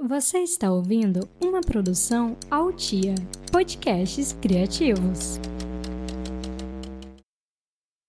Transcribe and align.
Você 0.00 0.38
está 0.38 0.70
ouvindo 0.70 1.28
uma 1.42 1.60
produção 1.60 2.36
Altia, 2.48 3.16
podcasts 3.50 4.32
criativos. 4.40 5.40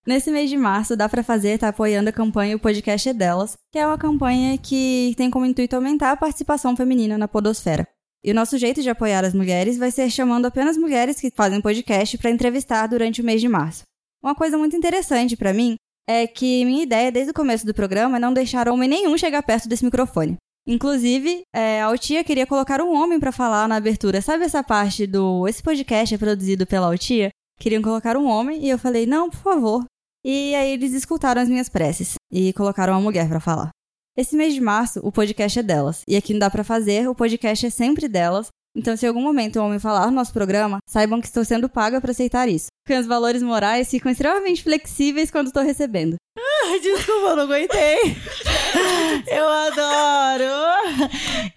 Nesse 0.06 0.30
mês 0.32 0.52
de 0.52 0.56
março, 0.56 0.96
dá 0.96 1.10
para 1.10 1.24
fazer 1.24 1.58
tá 1.58 1.70
apoiando 1.70 2.10
a 2.10 2.14
campanha 2.14 2.56
O 2.56 2.60
Podcast 2.60 3.10
é 3.10 3.14
Delas, 3.14 3.58
que 3.72 3.80
é 3.80 3.88
uma 3.88 3.98
campanha 3.98 4.56
que 4.60 5.16
tem 5.18 5.32
como 5.32 5.48
intuito 5.48 5.76
aumentar 5.76 6.12
a 6.12 6.16
participação 6.16 6.78
feminina 6.78 7.18
na 7.18 7.28
podosfera. 7.28 7.88
E 8.24 8.30
o 8.30 8.36
nosso 8.36 8.56
jeito 8.60 8.84
de 8.84 8.90
apoiar 8.92 9.26
as 9.26 9.34
mulheres 9.34 9.76
vai 9.76 9.90
ser 9.90 10.12
chamando 10.12 10.46
apenas 10.46 10.78
mulheres 10.78 11.20
que 11.20 11.32
fazem 11.32 11.60
podcast 11.60 12.20
para 12.20 12.30
entrevistar 12.30 12.86
durante 12.86 13.20
o 13.20 13.26
mês 13.26 13.42
de 13.42 13.50
março. 13.50 13.82
Uma 14.24 14.36
coisa 14.36 14.60
muito 14.60 14.76
interessante 14.76 15.36
para 15.36 15.54
mim 15.54 15.76
é 16.08 16.28
que 16.28 16.64
minha 16.66 16.84
ideia 16.84 17.12
desde 17.12 17.32
o 17.32 17.36
começo 17.36 17.66
do 17.66 17.74
programa 17.74 18.18
é 18.18 18.20
não 18.20 18.32
deixar 18.32 18.70
homem 18.70 18.88
nenhum 18.88 19.18
chegar 19.18 19.42
perto 19.42 19.68
desse 19.68 19.84
microfone. 19.84 20.38
Inclusive, 20.70 21.42
é, 21.52 21.82
a 21.82 21.88
Altia 21.88 22.24
queria 22.24 22.46
colocar 22.46 22.80
um 22.80 22.94
homem 22.94 23.20
para 23.20 23.32
falar 23.32 23.68
na 23.68 23.76
abertura. 23.76 24.22
Sabe 24.22 24.44
essa 24.44 24.64
parte 24.64 25.08
do. 25.08 25.48
Esse 25.48 25.64
podcast 25.64 26.14
é 26.14 26.18
produzido 26.18 26.68
pela 26.68 26.86
Altia? 26.86 27.32
Queriam 27.60 27.82
colocar 27.82 28.16
um 28.16 28.28
homem 28.28 28.64
e 28.64 28.70
eu 28.70 28.78
falei, 28.78 29.08
não, 29.08 29.32
por 29.32 29.40
favor. 29.40 29.84
E 30.24 30.54
aí 30.54 30.74
eles 30.74 30.94
escutaram 30.94 31.42
as 31.42 31.50
minhas 31.50 31.70
preces 31.70 32.14
e 32.32 32.54
colocaram 32.54 32.94
uma 32.94 33.02
mulher 33.02 33.28
para 33.28 33.40
falar. 33.40 33.72
Esse 34.16 34.36
mês 34.36 34.54
de 34.54 34.62
março, 34.62 35.00
o 35.02 35.12
podcast 35.12 35.58
é 35.58 35.64
delas. 35.64 36.04
E 36.08 36.16
aqui 36.16 36.34
não 36.34 36.40
dá 36.40 36.52
para 36.52 36.64
fazer, 36.64 37.10
o 37.10 37.16
podcast 37.16 37.66
é 37.66 37.70
sempre 37.72 38.08
delas. 38.08 38.50
Então, 38.76 38.96
se 38.96 39.06
em 39.06 39.10
algum 39.10 39.22
momento 39.22 39.60
um 39.60 39.66
homem 39.66 39.80
falar 39.80 40.06
no 40.08 40.12
nosso 40.12 40.32
programa, 40.32 40.78
saibam 40.88 41.20
que 41.20 41.28
estou 41.28 41.44
sendo 41.44 41.68
paga 41.68 42.00
para 42.00 42.12
aceitar 42.12 42.48
isso. 42.48 42.68
Porque 42.86 43.00
os 43.00 43.08
valores 43.08 43.42
morais 43.42 43.90
ficam 43.90 44.12
extremamente 44.12 44.64
flexíveis 44.64 45.32
quando 45.32 45.48
estou 45.48 45.64
recebendo. 45.64 46.16
Ah, 46.38 46.78
desculpa, 46.82 47.28
eu 47.30 47.36
não 47.36 47.44
aguentei. 47.44 47.98
Eu 49.28 49.48
adoro. 49.48 50.44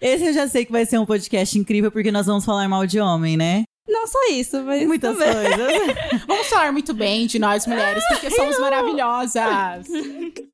Esse 0.01 0.25
eu 0.27 0.33
já 0.33 0.47
sei 0.47 0.65
que 0.65 0.71
vai 0.71 0.85
ser 0.85 0.97
um 0.97 1.05
podcast 1.05 1.57
incrível 1.57 1.91
porque 1.91 2.11
nós 2.11 2.25
vamos 2.25 2.43
falar 2.43 2.67
mal 2.67 2.85
de 2.85 2.99
homem, 2.99 3.37
né? 3.37 3.63
Não 3.87 4.07
só 4.07 4.19
isso, 4.31 4.63
mas 4.63 4.85
Muitas 4.87 5.17
também. 5.17 5.33
coisas. 5.33 6.23
Vamos 6.25 6.47
falar 6.47 6.71
muito 6.71 6.93
bem 6.93 7.27
de 7.27 7.37
nós 7.37 7.67
mulheres, 7.67 8.03
porque 8.07 8.31
somos 8.31 8.57
maravilhosas. 8.59 9.85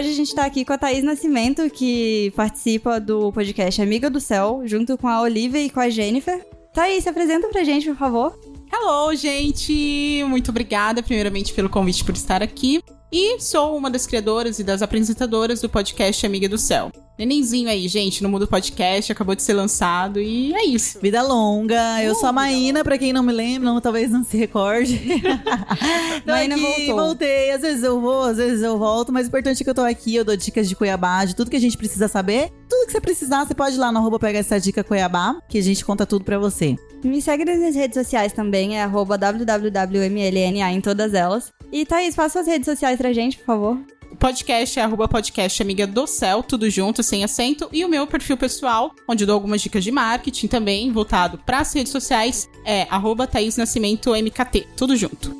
hoje 0.00 0.10
a 0.10 0.14
gente 0.14 0.34
tá 0.34 0.46
aqui 0.46 0.64
com 0.64 0.72
a 0.72 0.78
Thaís 0.78 1.04
Nascimento, 1.04 1.68
que 1.68 2.32
participa 2.34 2.98
do 2.98 3.30
podcast 3.32 3.82
Amiga 3.82 4.08
do 4.08 4.18
Céu, 4.18 4.62
junto 4.64 4.96
com 4.96 5.06
a 5.06 5.20
Olivia 5.20 5.60
e 5.60 5.68
com 5.68 5.78
a 5.78 5.90
Jennifer. 5.90 6.42
Thaís, 6.72 7.02
se 7.02 7.08
apresenta 7.10 7.48
pra 7.48 7.62
gente, 7.64 7.86
por 7.86 7.96
favor. 7.96 8.40
Hello, 8.72 9.14
gente! 9.14 10.24
Muito 10.26 10.50
obrigada, 10.50 11.02
primeiramente, 11.02 11.52
pelo 11.52 11.68
convite 11.68 12.02
por 12.02 12.14
estar 12.14 12.42
aqui. 12.42 12.82
E 13.12 13.40
sou 13.40 13.76
uma 13.76 13.90
das 13.90 14.06
criadoras 14.06 14.60
e 14.60 14.64
das 14.64 14.82
apresentadoras 14.82 15.60
do 15.60 15.68
podcast 15.68 16.24
Amiga 16.24 16.48
do 16.48 16.56
Céu. 16.56 16.92
Nenenzinho 17.18 17.68
aí, 17.68 17.86
gente, 17.88 18.22
no 18.22 18.28
mundo 18.28 18.46
podcast, 18.46 19.10
acabou 19.10 19.34
de 19.34 19.42
ser 19.42 19.52
lançado 19.52 20.20
e 20.20 20.54
é 20.54 20.64
isso. 20.64 20.98
Vida 21.02 21.20
longa. 21.20 22.00
Eu 22.02 22.12
Uh, 22.12 22.14
sou 22.14 22.28
a 22.28 22.30
vida 22.30 22.40
Maína, 22.40 22.84
pra 22.84 22.96
quem 22.96 23.12
não 23.12 23.22
me 23.24 23.32
lembra, 23.32 23.68
não, 23.68 23.80
talvez 23.80 24.10
não 24.12 24.22
se 24.22 24.36
recorde. 24.36 24.96
Tô 26.24 26.30
Maína 26.30 26.54
aqui, 26.54 26.86
voltou. 26.86 26.96
voltei. 26.96 27.50
Às 27.50 27.62
vezes 27.62 27.82
eu 27.82 28.00
vou, 28.00 28.22
às 28.22 28.36
vezes 28.36 28.62
eu 28.62 28.78
volto, 28.78 29.12
mas 29.12 29.26
o 29.26 29.28
importante 29.28 29.60
é 29.60 29.64
que 29.64 29.70
eu 29.70 29.74
tô 29.74 29.82
aqui, 29.82 30.14
eu 30.14 30.24
dou 30.24 30.36
dicas 30.36 30.68
de 30.68 30.76
Cuiabá, 30.76 31.24
de 31.24 31.34
tudo 31.34 31.50
que 31.50 31.56
a 31.56 31.60
gente 31.60 31.76
precisa 31.76 32.06
saber. 32.06 32.50
Tudo 32.68 32.86
que 32.86 32.92
você 32.92 33.00
precisar, 33.00 33.44
você 33.44 33.54
pode 33.54 33.74
ir 33.74 33.78
lá 33.80 33.90
no 33.90 33.98
arroba 33.98 34.18
pegar 34.20 34.38
essa 34.38 34.58
dica 34.60 34.84
Cuiabá, 34.84 35.36
que 35.48 35.58
a 35.58 35.62
gente 35.62 35.84
conta 35.84 36.06
tudo 36.06 36.24
pra 36.24 36.38
você. 36.38 36.76
Me 37.04 37.20
segue 37.20 37.44
nas 37.44 37.58
minhas 37.58 37.74
redes 37.74 37.98
sociais 38.02 38.32
também, 38.32 38.78
é 38.78 38.82
arroba 38.84 39.18
www.mlna 39.18 40.70
em 40.72 40.80
todas 40.80 41.12
elas. 41.12 41.52
E 41.72 41.86
Thaís, 41.86 42.14
faça 42.14 42.38
suas 42.38 42.46
redes 42.48 42.66
sociais 42.66 42.98
pra 42.98 43.12
gente, 43.12 43.38
por 43.38 43.46
favor. 43.46 43.78
O 44.10 44.16
podcast 44.16 44.78
é 44.78 44.82
arroba 44.82 45.06
podcast 45.06 45.62
Amiga 45.62 45.86
do 45.86 46.04
Céu, 46.06 46.42
tudo 46.42 46.68
junto, 46.68 47.00
sem 47.00 47.22
acento. 47.22 47.68
E 47.72 47.84
o 47.84 47.88
meu 47.88 48.06
perfil 48.08 48.36
pessoal, 48.36 48.92
onde 49.08 49.22
eu 49.22 49.26
dou 49.26 49.34
algumas 49.34 49.62
dicas 49.62 49.84
de 49.84 49.92
marketing 49.92 50.48
também, 50.48 50.90
voltado 50.90 51.38
para 51.38 51.60
as 51.60 51.72
redes 51.72 51.92
sociais, 51.92 52.48
é 52.64 52.88
arroba 52.90 53.26
Thaís 53.26 53.56
Nascimento 53.56 54.10
MKT, 54.10 54.66
tudo 54.76 54.96
junto. 54.96 55.38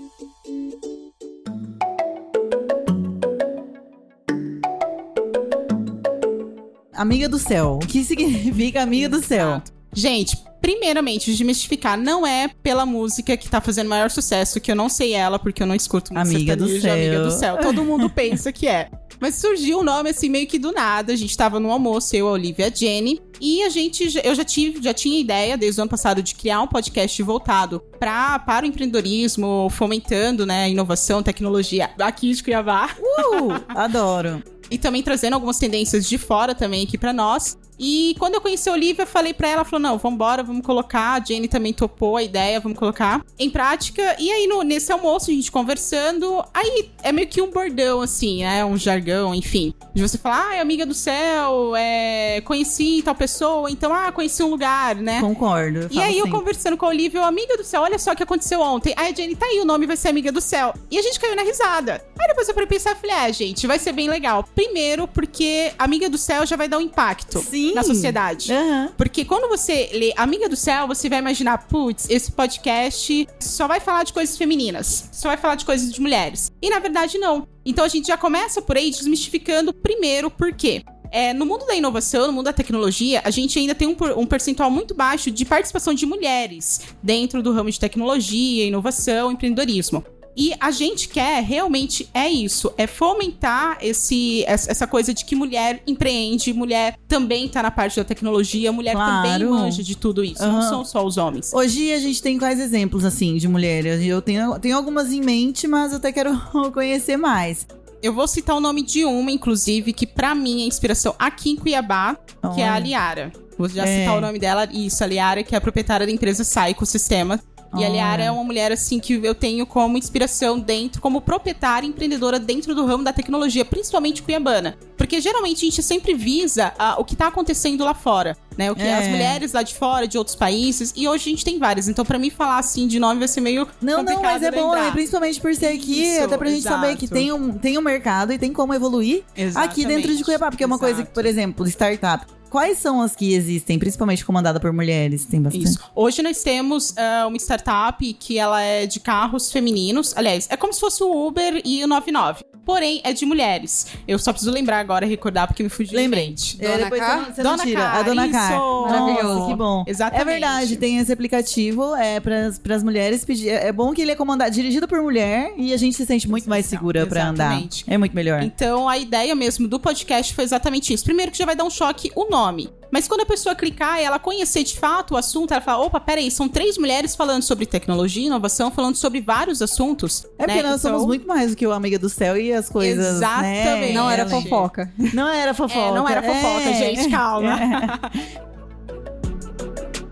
Amiga 6.92 7.28
do 7.28 7.38
céu. 7.38 7.80
O 7.82 7.86
que 7.86 8.04
significa 8.04 8.82
amiga 8.82 9.08
do 9.08 9.24
céu? 9.24 9.60
Gente, 9.92 10.36
primeiramente, 10.60 11.31
desmistificar, 11.31 11.98
não 11.98 12.26
é 12.26 12.48
pela 12.62 12.84
música 12.87 13.37
que 13.37 13.48
tá 13.48 13.60
fazendo 13.60 13.88
maior 13.88 14.10
sucesso, 14.10 14.60
que 14.60 14.71
eu 14.71 14.76
não 14.76 14.88
sei 14.88 15.12
ela, 15.12 15.38
porque 15.38 15.62
eu 15.62 15.66
não 15.66 15.75
escuto 15.75 16.12
muito 16.12 16.26
Amiga 16.26 16.56
do 16.56 16.69
céu. 16.81 16.93
Amiga 16.94 17.21
do 17.25 17.31
Céu. 17.31 17.59
Todo 17.59 17.84
mundo 17.84 18.09
pensa 18.10 18.53
que 18.53 18.66
é. 18.66 18.91
Mas 19.19 19.34
surgiu 19.34 19.81
o 19.81 19.84
nome 19.84 20.10
assim 20.10 20.31
meio 20.31 20.47
que 20.47 20.59
do 20.59 20.72
nada. 20.72 21.12
A 21.12 21.16
gente 21.16 21.37
tava 21.37 21.60
no 21.60 21.70
almoço, 21.70 22.16
eu, 22.16 22.26
a 22.26 22.32
Olivia 22.32 22.69
a 22.69 22.70
Jenny. 22.70 23.20
E 23.38 23.62
a 23.62 23.69
gente, 23.69 24.09
já- 24.09 24.20
eu 24.20 24.34
já 24.34 24.44
tive, 24.44 24.82
já 24.82 24.94
tinha 24.94 25.20
ideia 25.20 25.56
desde 25.59 25.78
o 25.81 25.82
ano 25.82 25.91
passado 25.91 26.22
de 26.22 26.34
criar 26.34 26.60
um 26.62 26.66
podcast 26.66 27.22
voltado 27.22 27.81
pra, 27.99 28.38
para 28.38 28.65
o 28.65 28.69
empreendedorismo, 28.69 29.69
fomentando, 29.70 30.47
né, 30.47 30.70
inovação, 30.70 31.22
tecnologia 31.22 31.91
aqui 32.00 32.32
de 32.34 32.43
Cuiabá. 32.43 32.91
Uh, 32.99 33.53
adoro. 33.69 34.43
E 34.70 34.78
também 34.78 35.03
trazendo 35.03 35.34
algumas 35.34 35.59
tendências 35.59 36.09
de 36.09 36.16
fora 36.16 36.54
também 36.54 36.84
aqui 36.84 36.97
pra 36.97 37.12
nós. 37.12 37.59
E 37.82 38.14
quando 38.18 38.34
eu 38.34 38.42
conheci 38.42 38.68
a 38.68 38.72
Olivia, 38.72 39.04
eu 39.04 39.06
falei 39.06 39.32
pra 39.32 39.48
ela, 39.48 39.64
falou, 39.64 39.80
não, 39.80 39.96
vambora, 39.96 40.42
vamos 40.42 40.64
colocar. 40.64 41.14
A 41.20 41.24
Jenny 41.24 41.48
também 41.48 41.72
topou 41.72 42.18
a 42.18 42.22
ideia, 42.22 42.60
vamos 42.60 42.78
colocar 42.78 43.24
em 43.38 43.48
prática. 43.48 44.16
E 44.18 44.30
aí, 44.30 44.46
no- 44.46 44.62
nesse 44.62 44.92
almoço, 44.92 45.30
a 45.30 45.34
gente 45.34 45.50
conversando, 45.50 46.44
aí 46.52 46.90
é 47.02 47.10
meio 47.10 47.26
que 47.26 47.40
um 47.40 47.50
bordão, 47.50 48.02
assim, 48.02 48.42
né? 48.42 48.62
Um 48.64 48.76
jargão, 48.76 49.34
enfim. 49.34 49.74
De 49.94 50.02
você 50.02 50.19
falar, 50.19 50.48
ah, 50.50 50.54
é 50.56 50.60
amiga 50.60 50.84
do 50.84 50.92
céu, 50.94 51.74
é... 51.74 52.42
conheci 52.44 53.00
tal 53.02 53.14
pessoa, 53.14 53.70
então, 53.70 53.92
ah, 53.94 54.12
conheci 54.12 54.42
um 54.42 54.50
lugar, 54.50 54.94
né? 54.96 55.20
Concordo. 55.20 55.88
E 55.90 55.98
aí, 56.00 56.19
eu 56.19 56.24
sempre. 56.26 56.38
conversando 56.38 56.76
com 56.76 56.84
a 56.84 56.90
Olivia, 56.90 57.20
eu, 57.20 57.24
amiga 57.24 57.56
do 57.56 57.64
céu, 57.64 57.80
olha 57.82 57.98
só 57.98 58.12
o 58.12 58.16
que 58.16 58.22
aconteceu 58.22 58.60
ontem. 58.60 58.92
Aí 58.96 59.10
a 59.12 59.14
Jenny, 59.16 59.34
tá 59.34 59.46
aí, 59.46 59.58
o 59.60 59.64
nome 59.64 59.86
vai 59.86 59.96
ser 59.96 60.08
Amiga 60.08 60.30
do 60.30 60.40
Céu. 60.40 60.74
E 60.90 60.98
a 60.98 61.02
gente 61.02 61.19
caiu 61.19 61.34
na 61.34 61.42
risada. 61.42 62.04
Aí 62.19 62.28
depois 62.28 62.48
eu 62.48 62.54
pensar, 62.70 62.94
falei, 62.94 63.16
ah, 63.16 63.30
gente, 63.32 63.66
vai 63.66 63.78
ser 63.78 63.92
bem 63.92 64.08
legal. 64.08 64.44
Primeiro, 64.54 65.08
porque 65.08 65.72
Amiga 65.78 66.08
do 66.08 66.16
Céu 66.19 66.46
já 66.46 66.56
vai 66.56 66.69
dar 66.69 66.78
um 66.78 66.82
impacto 66.82 67.40
Sim. 67.40 67.69
Na 67.75 67.82
sociedade. 67.82 68.53
Aham. 68.53 68.92
Porque 68.97 69.25
quando 69.25 69.48
você 69.48 69.91
lê 69.92 70.12
Amiga 70.16 70.48
do 70.48 70.56
Céu, 70.56 70.86
você 70.86 71.08
vai 71.08 71.19
imaginar, 71.19 71.66
putz, 71.66 72.08
esse 72.08 72.32
podcast 72.32 73.28
só 73.38 73.66
vai 73.66 73.81
falar 73.81 74.04
de 74.04 74.12
coisas 74.12 74.36
femininas, 74.36 75.08
só 75.12 75.28
vai 75.28 75.36
falar 75.36 75.54
de 75.54 75.64
coisas 75.64 75.92
de 75.92 76.00
mulheres. 76.00 76.50
E 76.60 76.70
na 76.70 76.78
verdade, 76.78 77.19
não. 77.19 77.47
Então 77.64 77.84
a 77.84 77.88
gente 77.88 78.08
já 78.08 78.16
começa 78.16 78.62
por 78.62 78.76
aí 78.76 78.91
desmistificando 78.91 79.72
primeiro 79.72 80.31
por 80.31 80.53
quê. 80.53 80.82
É, 81.12 81.34
no 81.34 81.44
mundo 81.44 81.66
da 81.66 81.75
inovação, 81.75 82.28
no 82.28 82.32
mundo 82.32 82.44
da 82.44 82.53
tecnologia, 82.53 83.20
a 83.25 83.31
gente 83.31 83.58
ainda 83.58 83.75
tem 83.75 83.88
um, 83.88 83.97
um 84.16 84.26
percentual 84.26 84.70
muito 84.70 84.94
baixo 84.94 85.31
de 85.31 85.44
participação 85.44 85.92
de 85.92 86.06
mulheres 86.06 86.82
dentro 87.02 87.42
do 87.42 87.52
ramo 87.52 87.70
de 87.70 87.81
tecnologia, 87.81 88.64
inovação, 88.64 89.32
empreendedorismo. 89.32 90.04
E 90.36 90.52
a 90.60 90.70
gente 90.70 91.08
quer 91.08 91.42
realmente 91.42 92.08
é 92.14 92.28
isso, 92.28 92.72
é 92.78 92.86
fomentar 92.86 93.78
esse, 93.82 94.44
essa 94.46 94.86
coisa 94.86 95.12
de 95.12 95.24
que 95.24 95.34
mulher 95.34 95.82
empreende, 95.86 96.52
mulher 96.52 96.96
também 97.08 97.48
tá 97.48 97.62
na 97.62 97.70
parte 97.70 97.96
da 97.96 98.04
tecnologia, 98.04 98.70
mulher 98.72 98.92
também 98.96 99.38
Claro. 99.38 99.50
manja 99.50 99.82
de 99.82 99.96
tudo 99.96 100.24
isso, 100.24 100.42
não 100.42 100.60
Aham. 100.60 100.69
são 100.69 100.84
só 100.84 101.04
os 101.04 101.16
homens. 101.16 101.52
Hoje 101.52 101.92
a 101.92 101.98
gente 101.98 102.22
tem 102.22 102.38
quais 102.38 102.60
exemplos, 102.60 103.04
assim, 103.04 103.36
de 103.36 103.48
mulheres? 103.48 104.00
Eu 104.02 104.22
tenho, 104.22 104.58
tenho 104.58 104.76
algumas 104.76 105.12
em 105.12 105.20
mente, 105.20 105.66
mas 105.66 105.90
eu 105.92 105.98
até 105.98 106.12
quero 106.12 106.30
conhecer 106.72 107.16
mais. 107.16 107.66
Eu 108.02 108.14
vou 108.14 108.26
citar 108.26 108.56
o 108.56 108.60
nome 108.60 108.82
de 108.82 109.04
uma, 109.04 109.30
inclusive, 109.30 109.92
que 109.92 110.06
pra 110.06 110.34
mim 110.34 110.62
é 110.62 110.66
inspiração 110.66 111.14
aqui 111.19 111.50
em 111.50 111.56
Cuiabá, 111.56 112.16
que 112.54 112.62
é 112.62 112.69
a. 112.69 112.78
Liara. 112.78 113.30
Vou 113.58 113.69
já 113.69 113.84
É. 113.86 114.00
citar 114.00 114.16
o 114.16 114.22
nome 114.22 114.38
dela, 114.38 114.66
isso, 114.72 115.04
a 115.04 115.06
Liara, 115.06 115.42
que 115.42 115.54
é 115.54 115.58
a 115.58 115.60
proprietária 115.60 116.06
da 116.06 116.12
empresa 116.12 116.42
Psycho 116.42 116.86
Sistema. 116.86 117.38
E 117.76 117.84
a. 117.84 117.88
Liara 117.88 118.25
é 118.25 118.31
uma 118.31 118.42
mulher, 118.42 118.72
assim, 118.72 118.98
que 118.98 119.14
eu 119.14 119.34
tenho 119.34 119.66
como 119.66 119.97
inspiração 119.97 120.58
dentro, 120.58 121.00
como 121.00 121.20
proprietária 121.20 121.86
e 121.86 121.91
empreendedora 121.91 122.38
dentro 122.38 122.75
do 122.75 122.84
ramo 122.84 123.05
da 123.05 123.12
tecnologia, 123.12 123.64
principalmente 123.64 124.22
cuiabana. 124.22 124.76
Porque 124.96 125.20
geralmente 125.20 125.58
a 125.58 125.70
gente 125.70 125.82
sempre 125.82 126.14
visa 126.14 126.72
ah, 126.78 126.96
o 126.99 127.05
que 127.05 127.17
tá 127.17 127.28
acontecendo 127.28 127.84
lá 127.84 127.94
fora, 127.94 128.37
né? 128.56 128.70
O 128.70 128.75
que 128.76 128.82
É. 128.82 128.94
as 128.94 129.08
mulheres 129.08 129.52
lá 129.52 129.62
de 129.62 129.75
fora, 129.75 130.06
de 130.06 130.19
outros 130.19 130.37
países, 130.37 130.93
e 130.97 131.08
hoje 131.08 131.29
a 131.29 131.31
gente 131.31 131.44
tem 131.44 131.58
várias. 131.58 131.88
Então, 131.88 132.05
pra 132.05 132.19
mim, 132.19 132.31
falar 132.31 132.58
assim 132.58 132.87
de 132.87 132.99
nome 132.99 133.19
vai 133.19 133.29
ser 133.29 133.41
meio. 133.41 133.67
Não, 133.81 134.02
não, 134.02 134.20
mas 134.23 134.43
é 134.43 134.50
bom, 134.50 134.70
lembrar. 134.73 134.88
e 134.88 134.93
principalmente 134.93 135.41
por 135.41 135.55
ser 135.55 135.67
aqui, 135.69 136.02
Isso, 136.02 136.25
até 136.25 136.37
pra 136.37 136.49
gente 136.50 136.62
saber 136.62 136.88
exato. 136.88 136.99
que 137.00 137.08
tem 137.08 137.32
um, 137.32 137.52
tem 137.52 137.79
um 137.79 137.82
mercado 137.82 138.32
e 138.32 138.38
tem 138.38 138.52
como 138.52 138.75
evoluir 138.75 139.23
aqui 139.55 139.85
dentro 139.85 140.02
de 140.08 140.20
Exatamente, 140.20 140.25
Cuiabá. 140.25 140.50
Porque 140.50 140.64
é 140.64 140.67
uma 140.67 140.79
coisa 140.79 140.97
que, 140.97 141.00
exato. 141.02 141.14
por 141.14 141.26
exemplo, 141.26 141.67
startup. 141.69 142.26
Quais 142.50 142.79
são 142.79 143.00
as 143.00 143.14
que 143.14 143.32
existem, 143.32 143.79
principalmente 143.79 144.25
comandada 144.25 144.58
por 144.58 144.73
mulheres? 144.73 145.25
Tem 145.25 145.41
bastante. 145.41 145.64
Isso. 145.67 145.79
Hoje 145.94 146.20
nós 146.20 146.43
temos 146.43 146.93
ah, 146.99 147.26
uma 147.29 147.37
startup 147.37 148.12
que 148.14 148.38
ela 148.41 148.61
é 148.61 148.87
de 148.87 148.99
carros 148.99 149.53
femininos. 149.53 150.12
Aliás, 150.17 150.49
é 150.50 150.56
como 150.56 150.73
se 150.73 150.81
fosse 150.81 151.00
o 151.05 151.29
Uber 151.29 151.62
e 151.64 151.85
o 151.85 151.87
99. 151.87 152.44
Porém 152.70 153.00
é 153.02 153.12
de 153.12 153.25
mulheres. 153.25 153.87
Eu 154.06 154.19
só 154.19 154.32
preciso 154.32 154.52
lembrar 154.52 154.78
agora, 154.78 155.06
recordar, 155.06 155.46
porque 155.46 155.62
me 155.62 155.69
fugiu 155.69 155.96
Lembrei. 155.96 156.34
É, 156.58 156.67
Dona 156.69 156.84
depois 156.84 157.00
Car? 157.00 157.34
você 157.34 157.43
Dona. 157.43 157.72
Car, 157.72 157.96
a 157.96 158.02
Dona 158.02 158.28
Car. 158.28 158.52
isso. 158.52 158.82
Maravilhoso. 158.82 159.46
Que 159.49 159.56
bom. 159.56 159.84
Exatamente. 159.87 160.20
É 160.20 160.25
verdade, 160.25 160.76
tem 160.76 160.99
esse 160.99 161.12
aplicativo 161.12 161.96
é, 161.96 162.20
para 162.20 162.75
as 162.76 162.82
mulheres 162.82 163.25
pedir. 163.25 163.49
É 163.49 163.70
é 163.70 163.72
bom 163.72 163.94
que 163.94 164.02
ele 164.02 164.11
é 164.11 164.17
comandado, 164.17 164.50
dirigido 164.50 164.87
por 164.88 165.00
mulher 165.00 165.55
e 165.56 165.72
a 165.72 165.76
gente 165.76 165.96
se 165.96 166.05
sente 166.05 166.28
muito 166.28 166.50
mais 166.50 166.67
segura 166.67 167.06
pra 167.06 167.28
andar. 167.28 167.44
Exatamente. 167.52 167.84
É 167.87 167.96
muito 167.96 168.14
melhor. 168.14 168.43
Então, 168.43 168.88
a 168.88 168.99
ideia 168.99 169.34
mesmo 169.34 169.69
do 169.69 169.78
podcast 169.78 170.34
foi 170.34 170.43
exatamente 170.43 170.93
isso. 170.93 171.05
Primeiro 171.05 171.31
que 171.31 171.38
já 171.38 171.46
vai 171.46 171.55
dar 171.55 171.64
um 171.64 171.70
choque 171.70 172.11
o 172.17 172.28
nome. 172.28 172.69
Mas 172.92 173.06
quando 173.06 173.20
a 173.20 173.26
pessoa 173.26 173.54
clicar 173.54 174.00
e 174.00 174.04
ela 174.04 174.19
conhecer 174.19 174.64
de 174.64 174.78
fato 174.78 175.14
o 175.14 175.16
assunto, 175.16 175.52
ela 175.52 175.60
fala: 175.60 175.84
opa, 175.84 176.00
peraí, 176.00 176.31
são 176.31 176.48
três 176.48 176.76
mulheres 176.76 177.14
falando 177.14 177.42
sobre 177.42 177.66
tecnologia 177.66 178.22
e 178.22 178.26
inovação, 178.26 178.70
falando 178.70 178.96
sobre 178.96 179.20
vários 179.20 179.62
assuntos. 179.62 180.26
É 180.38 180.44
porque 180.46 180.62
né? 180.62 180.69
nós 180.70 180.81
Então- 180.81 180.92
somos 180.92 181.06
muito 181.06 181.26
mais 181.26 181.50
do 181.50 181.56
que 181.56 181.66
o 181.66 181.72
Amiga 181.72 181.98
do 181.98 182.08
Céu 182.08 182.37
e 182.37 182.52
as 182.52 182.69
coisas. 182.69 183.16
Exatamente. 183.16 183.88
Né? 183.88 183.92
Não 183.92 184.10
era 184.10 184.28
fofoca. 184.28 184.92
Não 185.14 185.28
era 185.28 185.54
fofoca. 185.54 185.81
É, 185.81 185.92
não 185.94 186.08
era 186.08 186.22
fofoca, 186.22 186.69
É. 186.69 186.75
gente, 186.75 187.08
calma. 187.10 187.58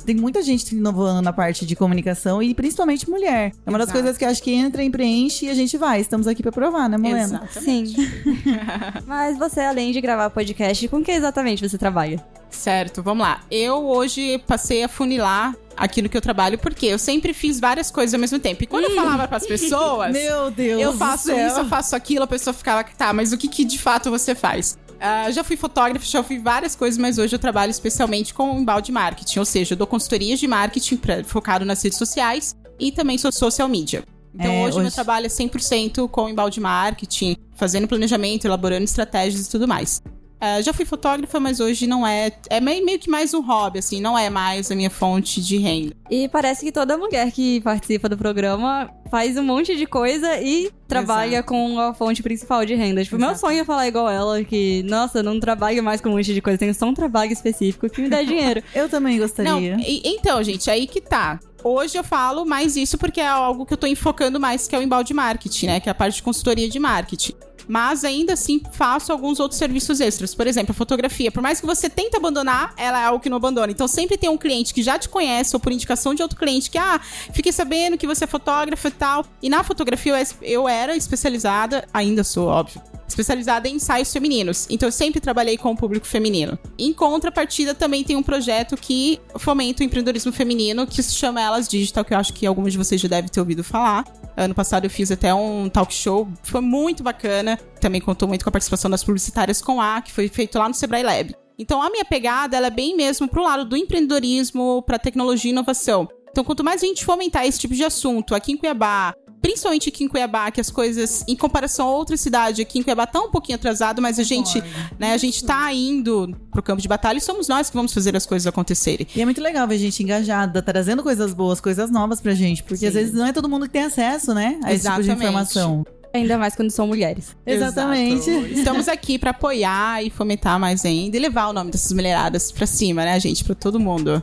Tem 0.09 0.17
muita 0.17 0.41
gente 0.41 0.75
inovando 0.75 1.21
na 1.21 1.35
parte 1.35 1.67
de 1.67 1.77
comunicação 1.77 2.43
e 2.43 2.55
principalmente 2.55 3.11
mulher. 3.11 3.53
É 3.67 3.69
uma 3.69 3.79
das 3.79 3.89
Exato. 3.89 3.99
coisas 3.99 4.17
que 4.17 4.25
eu 4.25 4.31
acho 4.31 4.43
que 4.43 4.51
entra 4.51 4.83
e 4.83 4.89
preenche 4.89 5.45
e 5.45 5.51
a 5.51 5.55
gente 5.55 5.77
vai. 5.77 6.01
Estamos 6.01 6.27
aqui 6.27 6.43
pra 6.43 6.51
provar, 6.51 6.89
né, 6.89 6.97
Molena? 6.97 7.43
Exatamente. 7.47 7.95
Sim. 7.95 8.11
Mas 9.07 9.37
você, 9.37 9.61
além 9.61 9.93
de 9.93 10.01
gravar 10.01 10.31
podcast, 10.31 10.89
com 10.89 11.05
que 11.05 11.11
exatamente 11.11 11.69
você 11.69 11.77
trabalha? 11.77 12.25
Certo, 12.49 13.03
vamos 13.03 13.27
lá. 13.27 13.43
Eu 13.51 13.85
hoje 13.85 14.39
passei 14.47 14.83
a 14.83 14.89
funilar 14.89 15.55
aquilo 15.77 16.09
que 16.09 16.17
eu 16.17 16.23
trabalho, 16.23 16.57
porque 16.59 16.87
eu 16.87 16.99
sempre 16.99 17.35
fiz 17.35 17.61
várias 17.61 17.91
coisas 17.91 18.15
ao 18.15 18.21
mesmo 18.21 18.39
tempo. 18.39 18.65
E 18.65 18.67
quando 18.67 18.85
eu 18.85 18.95
falava 18.95 19.29
pras 19.29 19.47
pessoas. 19.47 20.11
Meu 20.17 20.51
Deus 20.51 20.81
eu 20.81 20.95
faço 20.95 21.33
isso, 21.33 21.59
eu 21.59 21.67
faço 21.67 21.95
aquilo, 21.95 22.25
a 22.25 22.27
pessoa 22.27 22.55
ficava, 22.55 22.83
tá, 22.83 23.13
mas 23.13 23.31
o 23.31 23.37
que, 23.37 23.47
que 23.47 23.63
de 23.63 23.79
fato 23.79 24.11
você 24.11 24.35
faz? 24.35 24.79
Ah, 25.01 25.31
já 25.31 25.45
fui 25.45 25.57
fotógrafa, 25.57 26.05
já 26.05 26.23
fui 26.23 26.39
várias 26.39 26.75
coisas, 26.75 26.99
mas 26.99 27.19
hoje 27.19 27.35
eu 27.35 27.39
trabalho 27.39 27.71
especialmente 27.71 28.35
com 28.35 28.59
embalde 28.59 28.91
marketing, 28.91 29.39
ou 29.39 29.45
seja, 29.45 29.75
eu 29.75 29.77
dou 29.79 29.87
consultorias 29.87 30.41
de 30.41 30.47
marketing 30.49 30.97
pra, 30.97 31.23
focado 31.25 31.65
nas 31.65 31.83
redes 31.83 31.99
sociais 31.99 32.57
e 32.81 32.91
também 32.91 33.17
sou 33.19 33.31
social 33.31 33.69
media. 33.69 34.03
Então 34.35 34.51
É, 34.51 34.65
hoje, 34.67 34.77
meu 34.79 34.87
hoje- 34.87 34.95
trabalho 34.95 35.27
é 35.27 35.29
100% 35.29 36.09
com 36.09 36.29
embalde 36.29 36.61
marketing, 36.61 37.37
fazendo 37.55 37.87
planejamento, 37.89 38.45
elaborando 38.45 38.85
estratégias 38.85 39.47
e 39.47 39.51
tudo 39.51 39.67
mais. 39.69 40.03
Ah, 40.41 40.61
já 40.63 40.73
fui 40.73 40.85
fotógrafa, 40.85 41.41
mas 41.41 41.59
hoje 41.61 41.87
não 41.87 42.07
é. 42.07 42.31
É 42.49 42.61
meio, 42.61 42.85
meio 42.85 42.99
que 42.99 43.11
mais 43.11 43.35
um 43.35 43.41
hobby, 43.41 43.81
assim, 43.81 44.01
não 44.01 44.17
é 44.17 44.31
mais 44.31 44.71
a 44.71 44.75
minha 44.75 44.91
fonte 44.91 45.41
de 45.43 45.57
renda. 45.59 45.93
E 46.11 46.29
parece 46.29 46.65
que 46.65 46.71
toda 46.73 46.97
mulher 46.97 47.31
que 47.33 47.61
participa 47.61 48.09
do 48.09 48.17
programa 48.17 48.89
faz 49.11 49.37
um 49.37 49.43
monte 49.43 49.77
de 49.77 49.85
coisa 49.87 50.41
e 50.41 50.71
trabalha 50.87 51.37
Exato. 51.37 51.49
com 51.49 51.79
a 51.81 51.93
fonte 51.95 52.23
principal 52.23 52.65
de 52.65 52.75
renda. 52.75 53.03
Tipo, 53.03 53.17
meu 53.19 53.31
Exato. 53.31 53.41
sonho 53.41 53.61
é 53.61 53.65
falar 53.65 53.89
igual 53.89 54.09
ela, 54.09 54.45
que, 54.45 54.83
nossa, 54.85 55.19
eu 55.19 55.23
não 55.25 55.41
trabalho 55.41 55.83
mais 55.83 56.01
com 56.01 56.09
um 56.11 56.13
monte 56.13 56.33
de 56.33 56.41
coisa, 56.41 56.57
tenho 56.59 56.75
só 56.75 56.87
um 56.87 56.95
trabalho 56.95 57.33
específico 57.33 57.89
que 57.91 58.01
me 58.01 58.09
dá 58.09 58.23
dinheiro. 58.25 58.63
Eu 58.75 58.89
também 58.89 59.19
gostaria. 59.19 59.51
Não, 59.77 59.83
e- 59.83 60.03
então, 60.05 60.43
gente, 60.43 60.71
aí 60.71 60.87
que 60.87 61.01
tá. 61.01 61.41
Hoje 61.65 61.99
eu 61.99 62.05
falo 62.05 62.45
mais 62.47 62.77
isso 62.77 62.97
porque 62.97 63.21
é 63.21 63.27
algo 63.27 63.67
que 63.67 63.73
eu 63.73 63.77
tô 63.77 63.87
enfocando 63.89 64.39
mais, 64.39 64.69
que 64.69 64.77
é 64.77 64.79
o 64.79 64.83
embalde 64.83 65.13
marketing, 65.13 65.67
né? 65.67 65.81
Que 65.81 65.89
é 65.89 65.93
a 65.93 65.95
parte 65.95 66.17
de 66.17 66.23
consultoria 66.23 66.69
de 66.69 66.79
marketing. 66.79 67.33
Mas 67.69 68.03
ainda 68.03 68.33
assim 68.33 68.61
faço 68.73 69.13
alguns 69.13 69.39
outros 69.39 69.59
serviços 69.59 70.01
extras. 70.01 70.35
Por 70.35 70.47
exemplo, 70.47 70.73
a 70.73 70.75
fotografia. 70.75 71.31
Por 71.31 71.43
mais 71.43 71.61
que 71.61 71.67
você 71.67 71.91
tente 71.91 72.17
abandonar, 72.17 72.73
ela 72.77 73.01
é 73.01 73.05
algo 73.05 73.21
que 73.21 73.29
não 73.29 73.37
abandona. 73.37 73.71
Então 73.71 73.87
sempre 73.87 74.17
tem 74.17 74.31
um 74.31 74.39
cliente 74.39 74.73
que 74.73 74.83
já 74.83 74.99
te 74.99 75.09
conhece, 75.09 75.55
ou 75.55 75.61
por 75.61 75.71
indicação 75.71 76.15
de 76.15 76.23
outro 76.23 76.39
cliente, 76.39 76.71
que, 76.71 76.79
ah, 76.79 76.99
fiquei 77.33 77.53
sabendo 77.53 77.99
que 77.99 78.07
você 78.07 78.25
é 78.25 78.27
fotógrafa 78.27 78.89
e 78.89 78.93
tal. 78.93 79.27
E 79.43 79.49
na 79.51 79.63
fotografia 79.63 80.15
eu 80.43 80.67
era 80.67 80.97
especializada, 80.97 81.87
ainda 81.93 82.25
sou, 82.25 82.49
óbvio. 82.49 82.81
Especializada 83.07 83.69
em 83.69 83.77
ensaios 83.77 84.13
femininos. 84.13 84.67
Então 84.69 84.87
eu 84.87 84.93
sempre 84.93 85.21
trabalhei 85.21 85.57
com 85.57 85.71
o 85.73 85.77
público 85.77 86.07
feminino. 86.07 86.59
Em 86.79 86.93
contrapartida, 86.93 87.75
também 87.75 88.05
tem 88.05 88.17
um 88.17 88.23
projeto 88.23 88.77
que 88.77 89.19
fomenta 89.39 89.83
o 89.83 89.87
empreendedorismo 89.87 90.31
feminino, 90.31 90.87
que 90.87 91.03
se 91.03 91.15
chama 91.15 91.41
Elas 91.41 91.67
Digital, 91.67 92.05
que 92.05 92.13
eu 92.13 92.19
acho 92.19 92.33
que 92.35 92.47
alguns 92.47 92.73
de 92.73 92.79
vocês 92.79 93.01
já 93.01 93.09
devem 93.09 93.31
ter 93.31 93.41
ouvido 93.41 93.65
falar. 93.65 94.05
Ano 94.39 94.55
passado 94.55 94.85
eu 94.85 94.91
fiz 94.91 95.11
até 95.11 95.35
um 95.35 95.69
talk 95.69 95.93
show, 95.93 96.29
foi 96.45 96.61
muito 96.61 97.03
bacana. 97.03 97.57
Também 97.81 98.01
contou 98.01 98.29
muito 98.29 98.45
com 98.45 98.49
a 98.49 98.53
participação 98.53 98.89
das 98.89 99.03
publicitárias 99.03 99.61
com 99.61 99.81
A, 99.81 100.01
que 100.01 100.13
foi 100.13 100.29
feito 100.29 100.57
lá 100.57 100.69
no 100.69 100.75
Sebrae 100.75 101.03
Lab. 101.03 101.35
Então 101.59 101.83
a 101.83 101.91
minha 101.91 102.05
pegada, 102.05 102.57
ela 102.57 102.69
é 102.69 102.71
bem 102.71 102.97
mesmo 102.97 103.27
pro 103.27 103.43
lado 103.43 103.65
do 103.65 103.77
empreendedorismo, 103.77 104.81
pra 104.83 104.97
tecnologia 104.97 105.51
e 105.51 105.53
inovação. 105.53 106.09
Então 106.31 106.45
quanto 106.45 106.63
mais 106.63 106.85
a 106.85 106.87
gente 106.87 107.05
fomentar 107.05 107.47
esse 107.47 107.59
tipo 107.59 107.75
de 107.75 107.83
assunto 107.83 108.33
aqui 108.33 108.53
em 108.53 108.57
Cuiabá, 108.57 109.13
principalmente 109.41 109.89
aqui 109.89 110.05
em 110.05 110.09
Cuiabá, 110.09 110.51
que 110.51 110.61
as 110.61 110.71
coisas, 110.71 111.25
em 111.29 111.37
comparação 111.37 111.89
a 111.89 111.91
outra 111.93 112.17
cidade, 112.17 112.63
aqui 112.63 112.79
em 112.79 112.83
Cuiabá 112.83 113.07
tá 113.07 113.21
um 113.21 113.31
pouquinho 113.31 113.57
atrasado, 113.57 114.01
mas 114.03 114.19
a 114.19 114.23
gente, 114.23 114.63
né, 114.99 115.13
a 115.13 115.17
gente 115.17 115.45
tá 115.45 115.73
indo 115.73 116.37
pro 116.51 116.63
campo 116.63 116.81
de 116.83 116.89
batalha 116.89 117.19
e 117.19 117.21
somos 117.21 117.49
nós 117.49 117.71
que 117.71 117.77
vamos 117.77 117.93
fazer 117.93 118.17
as 118.17 118.27
coisas 118.27 118.47
acontecerem. 118.47 119.07
E 119.15 119.23
é 119.23 119.25
muito 119.25 119.41
legal 119.41 119.67
ver 119.67 119.79
gente 119.79 120.03
engajada, 120.03 120.63
trazendo 120.63 121.03
coisas 121.03 121.33
boas, 121.33 121.61
coisas 121.61 121.91
novas 121.91 122.21
pra 122.21 122.35
gente. 122.35 122.63
Porque 122.63 122.87
às 122.87 122.93
Sim. 122.93 122.99
vezes 122.99 123.15
não 123.15 123.27
é 123.27 123.33
todo 123.33 123.49
mundo 123.49 123.67
que 123.67 123.73
tem 123.73 123.85
acesso, 123.85 124.35
né? 124.35 124.59
A 124.65 124.73
esse 124.73 124.85
tipo 124.85 124.97
de 124.97 125.11
Exatamente. 125.11 125.13
informação. 125.13 125.85
Ainda 126.13 126.39
mais 126.39 126.55
quando 126.55 126.71
são 126.71 126.87
mulheres. 126.87 127.37
Exatamente. 127.47 128.31
Exato. 128.31 128.47
Estamos 128.55 128.89
aqui 128.89 129.19
pra 129.19 129.31
apoiar 129.31 130.03
e 130.03 130.11
fomentar 130.11 130.59
mais 130.59 130.85
ainda 130.85 131.17
e 131.17 131.21
levar 131.21 131.49
o 131.49 131.53
nome 131.53 131.71
dessas 131.71 131.93
mulheradas 131.93 132.51
pra 132.51 132.67
cima, 132.67 133.05
né, 133.05 133.21
gente? 133.21 133.45
Pra 133.45 133.55
todo 133.55 133.79
mundo. 133.79 134.23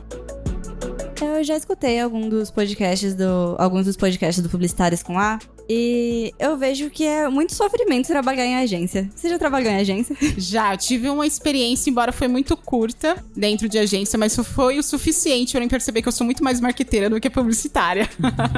Eu 1.20 1.42
já 1.42 1.56
escutei 1.56 1.98
algum 2.00 2.28
dos 2.28 2.50
podcasts 2.50 3.14
do, 3.14 3.56
alguns 3.58 3.86
dos 3.86 3.96
podcasts 3.96 4.42
do 4.42 4.48
Publicitários 4.50 5.02
com 5.02 5.18
A. 5.18 5.38
E 5.68 6.32
eu 6.38 6.56
vejo 6.56 6.90
que 6.90 7.04
é 7.04 7.28
muito 7.28 7.54
sofrimento 7.54 8.06
trabalhar 8.06 8.44
em 8.44 8.56
agência. 8.56 9.10
Você 9.14 9.28
já 9.28 9.38
trabalhou 9.38 9.70
em 9.70 9.76
agência? 9.76 10.16
Já, 10.38 10.76
tive 10.76 11.10
uma 11.10 11.26
experiência, 11.26 11.90
embora 11.90 12.12
foi 12.12 12.28
muito 12.28 12.56
curta 12.56 13.24
dentro 13.34 13.68
de 13.68 13.76
agência, 13.78 14.16
mas 14.16 14.36
foi 14.36 14.78
o 14.78 14.82
suficiente 14.82 15.52
pra 15.52 15.64
eu 15.64 15.68
perceber 15.68 16.02
que 16.02 16.08
eu 16.08 16.12
sou 16.12 16.24
muito 16.24 16.44
mais 16.44 16.60
marqueteira 16.60 17.10
do 17.10 17.20
que 17.20 17.28
publicitária. 17.28 18.08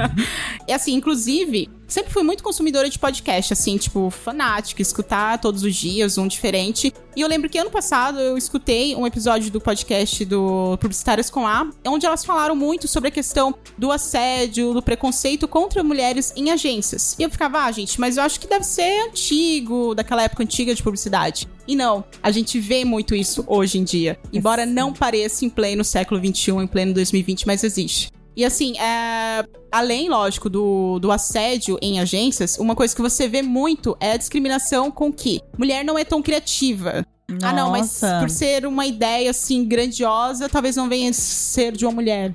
e 0.67 0.73
assim, 0.73 0.93
inclusive, 0.93 1.67
sempre 1.89 2.13
fui 2.13 2.23
muito 2.23 2.43
consumidora 2.43 2.89
de 2.89 2.97
podcast, 2.97 3.51
assim, 3.53 3.77
tipo, 3.77 4.09
fanática, 4.09 4.81
escutar 4.81 5.39
todos 5.39 5.63
os 5.63 5.75
dias 5.75 6.17
um 6.17 6.27
diferente. 6.27 6.93
E 7.15 7.21
eu 7.21 7.27
lembro 7.27 7.49
que 7.49 7.57
ano 7.57 7.69
passado 7.69 8.19
eu 8.19 8.37
escutei 8.37 8.95
um 8.95 9.05
episódio 9.05 9.51
do 9.51 9.59
podcast 9.59 10.23
do 10.23 10.77
Publicitárias 10.79 11.29
com 11.29 11.45
A, 11.45 11.69
onde 11.85 12.05
elas 12.05 12.23
falaram 12.23 12.55
muito 12.55 12.87
sobre 12.87 13.09
a 13.09 13.11
questão 13.11 13.53
do 13.77 13.91
assédio, 13.91 14.73
do 14.73 14.81
preconceito 14.81 15.47
contra 15.47 15.83
mulheres 15.83 16.31
em 16.35 16.51
agências. 16.51 17.15
E 17.19 17.23
eu 17.23 17.29
ficava, 17.29 17.63
ah, 17.63 17.71
gente, 17.71 17.99
mas 17.99 18.17
eu 18.17 18.23
acho 18.23 18.39
que 18.39 18.47
deve 18.47 18.63
ser 18.63 19.07
antigo, 19.07 19.93
daquela 19.95 20.23
época 20.23 20.43
antiga 20.43 20.73
de 20.73 20.83
publicidade. 20.83 21.47
E 21.67 21.75
não, 21.75 22.03
a 22.23 22.31
gente 22.31 22.59
vê 22.59 22.85
muito 22.85 23.13
isso 23.13 23.43
hoje 23.47 23.77
em 23.77 23.83
dia. 23.83 24.17
Embora 24.31 24.65
não 24.65 24.93
pareça 24.93 25.45
em 25.45 25.49
pleno 25.49 25.83
século 25.83 26.19
XXI, 26.19 26.51
em 26.51 26.67
pleno 26.67 26.93
2020, 26.93 27.45
mas 27.45 27.63
existe. 27.63 28.18
E 28.39 28.45
assim, 28.45 28.77
é, 28.79 29.43
além, 29.69 30.07
lógico, 30.07 30.49
do, 30.49 30.97
do 30.97 31.11
assédio 31.11 31.77
em 31.81 31.99
agências, 31.99 32.57
uma 32.57 32.73
coisa 32.73 32.95
que 32.95 33.01
você 33.01 33.27
vê 33.27 33.41
muito 33.41 33.97
é 33.99 34.13
a 34.13 34.17
discriminação 34.17 34.89
com 34.89 35.11
que 35.11 35.41
mulher 35.57 35.83
não 35.83 35.99
é 35.99 36.05
tão 36.05 36.21
criativa. 36.21 37.05
Ah, 37.43 37.51
não, 37.51 37.69
mas 37.69 38.01
Nossa. 38.01 38.19
por 38.21 38.29
ser 38.29 38.65
uma 38.65 38.85
ideia 38.85 39.29
assim 39.29 39.65
grandiosa, 39.65 40.47
talvez 40.47 40.77
não 40.77 40.87
venha 40.87 41.11
ser 41.11 41.73
de 41.73 41.85
uma 41.85 41.91
mulher. 41.91 42.33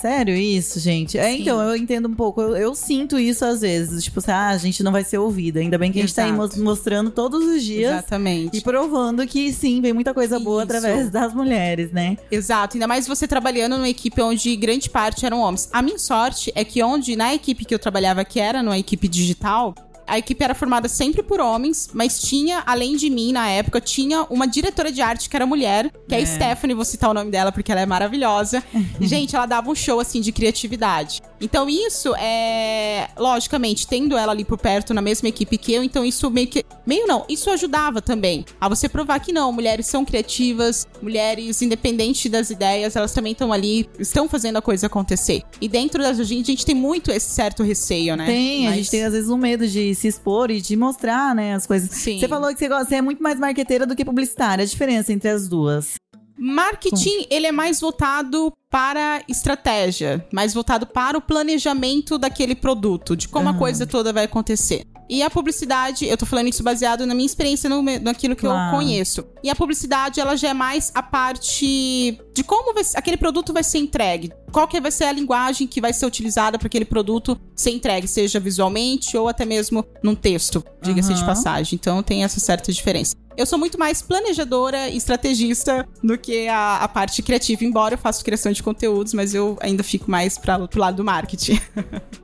Sério 0.00 0.34
isso, 0.34 0.78
gente? 0.80 1.16
É, 1.18 1.30
Sim. 1.32 1.42
então, 1.42 1.60
eu 1.62 1.76
entendo 1.76 2.08
um 2.08 2.14
pouco. 2.14 2.40
Eu, 2.40 2.56
eu 2.56 2.74
sinto 2.74 3.18
isso 3.18 3.44
às 3.44 3.60
vezes. 3.62 4.04
Tipo 4.04 4.18
assim, 4.20 4.30
ah, 4.30 4.48
a 4.48 4.58
gente 4.58 4.82
não 4.82 4.92
vai 4.92 5.04
ser 5.04 5.18
ouvida. 5.18 5.60
Ainda 5.60 5.78
bem 5.78 5.90
que 5.92 5.98
a 5.98 6.02
gente 6.02 6.14
tá 6.14 6.22
aí 6.24 6.30
Exato. 6.30 6.42
mos- 6.56 6.56
mostrando 6.62 7.10
todos 7.10 7.44
os 7.44 7.62
dias. 7.62 7.92
Exatamente. 7.92 8.56
E 8.56 8.60
provando 8.60 9.26
que 9.26 9.52
sim, 9.52 9.80
vem 9.80 9.92
muita 9.92 10.12
coisa 10.12 10.38
boa 10.38 10.62
Isso. 10.62 10.72
através 10.76 11.10
das 11.10 11.32
mulheres, 11.32 11.92
né? 11.92 12.16
Exato, 12.30 12.76
ainda 12.76 12.86
mais 12.86 13.06
você 13.06 13.26
trabalhando 13.26 13.76
numa 13.76 13.88
equipe 13.88 14.20
onde 14.20 14.54
grande 14.56 14.90
parte 14.90 15.24
eram 15.24 15.40
homens. 15.40 15.68
A 15.72 15.80
minha 15.82 15.98
sorte 15.98 16.52
é 16.54 16.64
que 16.64 16.82
onde 16.82 17.16
na 17.16 17.34
equipe 17.34 17.64
que 17.64 17.74
eu 17.74 17.78
trabalhava, 17.78 18.24
que 18.24 18.40
era 18.40 18.62
numa 18.62 18.78
equipe 18.78 19.08
digital, 19.08 19.74
a 20.06 20.18
equipe 20.18 20.42
era 20.42 20.54
formada 20.54 20.88
sempre 20.88 21.22
por 21.22 21.40
homens, 21.40 21.88
mas 21.92 22.20
tinha, 22.20 22.62
além 22.66 22.96
de 22.96 23.08
mim 23.10 23.32
na 23.32 23.48
época, 23.48 23.80
tinha 23.80 24.22
uma 24.24 24.46
diretora 24.46 24.90
de 24.92 25.00
arte 25.02 25.28
que 25.28 25.36
era 25.36 25.46
mulher, 25.46 25.90
que 26.08 26.14
é, 26.14 26.18
a 26.22 26.26
Stephanie, 26.26 26.74
vou 26.74 26.84
citar 26.84 27.10
o 27.10 27.14
nome 27.14 27.30
dela 27.30 27.52
porque 27.52 27.70
ela 27.72 27.80
é 27.80 27.86
maravilhosa. 27.86 28.62
Gente, 29.00 29.34
ela 29.36 29.46
dava 29.46 29.70
um 29.70 29.74
show 29.74 30.00
assim 30.00 30.20
de 30.20 30.32
criatividade. 30.32 31.22
Então 31.40 31.68
isso 31.68 32.14
é, 32.16 33.08
logicamente, 33.16 33.86
tendo 33.86 34.16
ela 34.16 34.32
ali 34.32 34.44
por 34.44 34.58
perto 34.58 34.94
na 34.94 35.02
mesma 35.02 35.28
equipe 35.28 35.58
que 35.58 35.72
eu, 35.72 35.82
então 35.82 36.04
isso 36.04 36.30
meio 36.30 36.46
que 36.48 36.64
meio 36.86 37.06
não, 37.06 37.24
isso 37.28 37.50
ajudava 37.50 38.00
também 38.00 38.44
a 38.60 38.68
você 38.68 38.88
provar 38.88 39.18
que 39.20 39.32
não, 39.32 39.52
mulheres 39.52 39.86
são 39.86 40.04
criativas, 40.04 40.86
mulheres 41.02 41.60
independente 41.62 42.28
das 42.28 42.50
ideias, 42.50 42.96
elas 42.96 43.12
também 43.12 43.32
estão 43.32 43.52
ali, 43.52 43.88
estão 43.98 44.28
fazendo 44.28 44.56
a 44.56 44.62
coisa 44.62 44.86
acontecer. 44.86 45.42
E 45.60 45.68
dentro 45.68 46.02
da 46.02 46.12
gente, 46.14 46.50
a 46.50 46.54
gente 46.54 46.66
tem 46.66 46.74
muito 46.74 47.10
esse 47.10 47.30
certo 47.30 47.62
receio, 47.62 48.16
né? 48.16 48.26
Tem, 48.26 48.66
a 48.66 48.70
Mas- 48.70 48.78
gente 48.78 48.90
tem 48.90 49.04
às 49.04 49.12
vezes 49.12 49.30
um 49.30 49.36
medo 49.36 49.66
de 49.66 49.93
se 49.94 50.08
expor 50.08 50.50
e 50.50 50.60
de 50.60 50.76
mostrar, 50.76 51.34
né, 51.34 51.54
as 51.54 51.66
coisas. 51.66 51.90
Sim. 51.90 52.18
Você 52.18 52.28
falou 52.28 52.52
que 52.52 52.58
você, 52.58 52.68
gosta, 52.68 52.84
você 52.86 52.94
é 52.96 53.02
muito 53.02 53.22
mais 53.22 53.38
marqueteira 53.38 53.86
do 53.86 53.94
que 53.94 54.04
publicitária. 54.04 54.62
A 54.62 54.66
diferença 54.66 55.12
entre 55.12 55.28
as 55.28 55.48
duas. 55.48 55.94
Marketing, 56.36 57.26
ele 57.30 57.46
é 57.46 57.52
mais 57.52 57.80
voltado 57.80 58.52
para 58.68 59.22
estratégia, 59.28 60.26
mais 60.32 60.52
voltado 60.52 60.84
para 60.84 61.16
o 61.16 61.20
planejamento 61.20 62.18
daquele 62.18 62.56
produto, 62.56 63.16
de 63.16 63.28
como 63.28 63.48
a 63.48 63.50
Aham. 63.52 63.58
coisa 63.58 63.86
toda 63.86 64.12
vai 64.12 64.24
acontecer. 64.24 64.84
E 65.08 65.22
a 65.22 65.30
publicidade, 65.30 66.06
eu 66.06 66.16
tô 66.16 66.24
falando 66.24 66.48
isso 66.48 66.62
baseado 66.62 67.06
na 67.06 67.14
minha 67.14 67.26
experiência, 67.26 67.68
no, 67.68 67.82
naquilo 67.82 68.34
que 68.34 68.46
eu 68.46 68.52
conheço. 68.70 69.24
E 69.42 69.50
a 69.50 69.54
publicidade, 69.54 70.20
ela 70.20 70.36
já 70.36 70.48
é 70.48 70.54
mais 70.54 70.90
a 70.94 71.02
parte 71.02 72.18
de 72.34 72.44
como 72.44 72.72
vai, 72.72 72.82
aquele 72.94 73.16
produto 73.16 73.52
vai 73.52 73.62
ser 73.62 73.78
entregue. 73.78 74.32
Qual 74.50 74.66
que 74.66 74.80
vai 74.80 74.90
ser 74.90 75.04
a 75.04 75.12
linguagem 75.12 75.66
que 75.66 75.80
vai 75.80 75.92
ser 75.92 76.06
utilizada 76.06 76.58
para 76.58 76.66
aquele 76.66 76.84
produto 76.84 77.38
ser 77.54 77.70
entregue, 77.70 78.06
seja 78.06 78.40
visualmente 78.40 79.16
ou 79.16 79.28
até 79.28 79.44
mesmo 79.44 79.84
num 80.02 80.14
texto, 80.14 80.64
diga-se 80.80 81.12
de 81.12 81.20
Aham. 81.20 81.26
passagem. 81.26 81.76
Então 81.76 82.02
tem 82.02 82.24
essa 82.24 82.40
certa 82.40 82.72
diferença. 82.72 83.14
Eu 83.36 83.46
sou 83.46 83.58
muito 83.58 83.78
mais 83.78 84.00
planejadora 84.00 84.88
e 84.88 84.96
estrategista 84.96 85.86
do 86.02 86.16
que 86.16 86.46
a, 86.46 86.78
a 86.78 86.88
parte 86.88 87.20
criativa, 87.20 87.64
embora 87.64 87.94
eu 87.94 87.98
faça 87.98 88.22
criação 88.22 88.52
de 88.52 88.62
conteúdos, 88.62 89.12
mas 89.12 89.34
eu 89.34 89.58
ainda 89.60 89.82
fico 89.82 90.08
mais 90.08 90.38
para 90.38 90.68
pro 90.68 90.80
lado 90.80 90.96
do 90.96 91.04
marketing. 91.04 91.60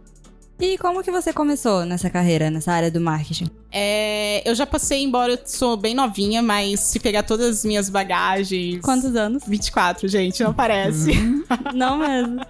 E 0.60 0.76
como 0.76 1.02
que 1.02 1.10
você 1.10 1.32
começou 1.32 1.86
nessa 1.86 2.10
carreira, 2.10 2.50
nessa 2.50 2.70
área 2.72 2.90
do 2.90 3.00
marketing? 3.00 3.46
É, 3.72 4.42
eu 4.48 4.54
já 4.54 4.66
passei, 4.66 5.02
embora 5.02 5.32
eu 5.32 5.38
sou 5.46 5.74
bem 5.76 5.94
novinha, 5.94 6.42
mas 6.42 6.80
se 6.80 7.00
pegar 7.00 7.22
todas 7.22 7.58
as 7.58 7.64
minhas 7.64 7.88
bagagens. 7.88 8.80
Quantos 8.82 9.16
anos? 9.16 9.42
24, 9.46 10.06
gente, 10.06 10.42
não 10.42 10.52
parece. 10.52 11.12
Não 11.74 11.98
mesmo. 11.98 12.40